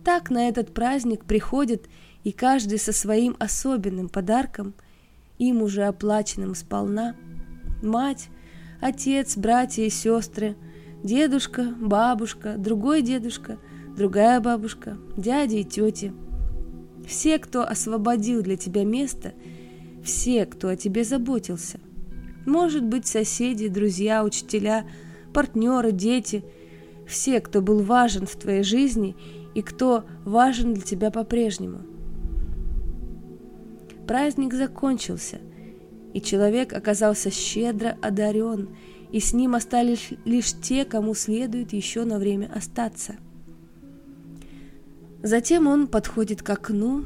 Так 0.06 0.30
на 0.30 0.48
этот 0.48 0.72
праздник 0.72 1.24
приходит 1.24 1.88
и 2.22 2.30
каждый 2.30 2.78
со 2.78 2.92
своим 2.92 3.34
особенным 3.40 4.08
подарком, 4.08 4.72
им 5.36 5.62
уже 5.62 5.82
оплаченным 5.82 6.54
сполна, 6.54 7.16
мать, 7.82 8.28
отец, 8.80 9.36
братья 9.36 9.82
и 9.82 9.90
сестры, 9.90 10.54
дедушка, 11.02 11.74
бабушка, 11.80 12.54
другой 12.56 13.02
дедушка, 13.02 13.58
другая 13.96 14.40
бабушка, 14.40 14.96
дяди 15.16 15.56
и 15.56 15.64
тети. 15.64 16.12
Все, 17.04 17.40
кто 17.40 17.66
освободил 17.66 18.42
для 18.42 18.56
тебя 18.56 18.84
место, 18.84 19.32
все, 20.04 20.46
кто 20.46 20.68
о 20.68 20.76
тебе 20.76 21.02
заботился. 21.02 21.80
Может 22.46 22.84
быть, 22.84 23.08
соседи, 23.08 23.66
друзья, 23.66 24.22
учителя, 24.22 24.86
партнеры, 25.34 25.90
дети, 25.90 26.44
все, 27.08 27.40
кто 27.40 27.60
был 27.60 27.82
важен 27.82 28.24
в 28.24 28.36
твоей 28.36 28.62
жизни 28.62 29.16
и 29.56 29.62
кто 29.62 30.04
важен 30.26 30.74
для 30.74 30.82
тебя 30.82 31.10
по-прежнему. 31.10 31.78
Праздник 34.06 34.52
закончился, 34.52 35.38
и 36.12 36.20
человек 36.20 36.74
оказался 36.74 37.30
щедро 37.30 37.96
одарен, 38.02 38.68
и 39.12 39.18
с 39.18 39.32
ним 39.32 39.54
остались 39.54 40.10
лишь 40.26 40.52
те, 40.52 40.84
кому 40.84 41.14
следует 41.14 41.72
еще 41.72 42.04
на 42.04 42.18
время 42.18 42.52
остаться. 42.54 43.16
Затем 45.22 45.66
он 45.68 45.86
подходит 45.86 46.42
к 46.42 46.50
окну 46.50 47.04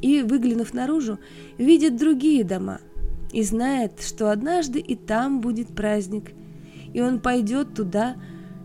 и, 0.00 0.22
выглянув 0.22 0.74
наружу, 0.74 1.18
видит 1.58 1.96
другие 1.96 2.44
дома– 2.44 2.80
и 3.32 3.42
знает, 3.42 4.02
что 4.02 4.30
однажды 4.30 4.78
и 4.78 4.94
там 4.94 5.40
будет 5.40 5.68
праздник, 5.68 6.32
и 6.92 7.00
он 7.00 7.18
пойдет 7.18 7.74
туда 7.74 8.16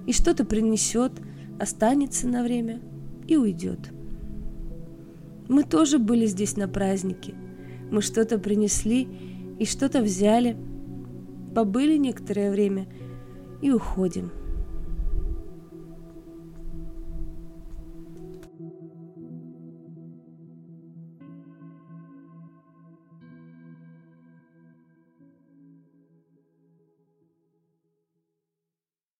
и 0.06 0.12
что-то 0.12 0.44
принесет, 0.44 1.14
останется 1.58 2.28
на 2.28 2.44
время 2.44 2.82
и 3.28 3.36
уйдет. 3.36 3.92
Мы 5.48 5.64
тоже 5.64 5.98
были 5.98 6.26
здесь 6.26 6.58
на 6.58 6.68
празднике. 6.68 7.34
Мы 7.92 8.02
что-то 8.02 8.38
принесли 8.38 9.08
и 9.60 9.66
что-то 9.66 10.02
взяли, 10.02 10.58
побыли 11.56 11.98
некоторое 11.98 12.52
время 12.52 12.88
и 13.62 13.72
уходим. 13.72 14.32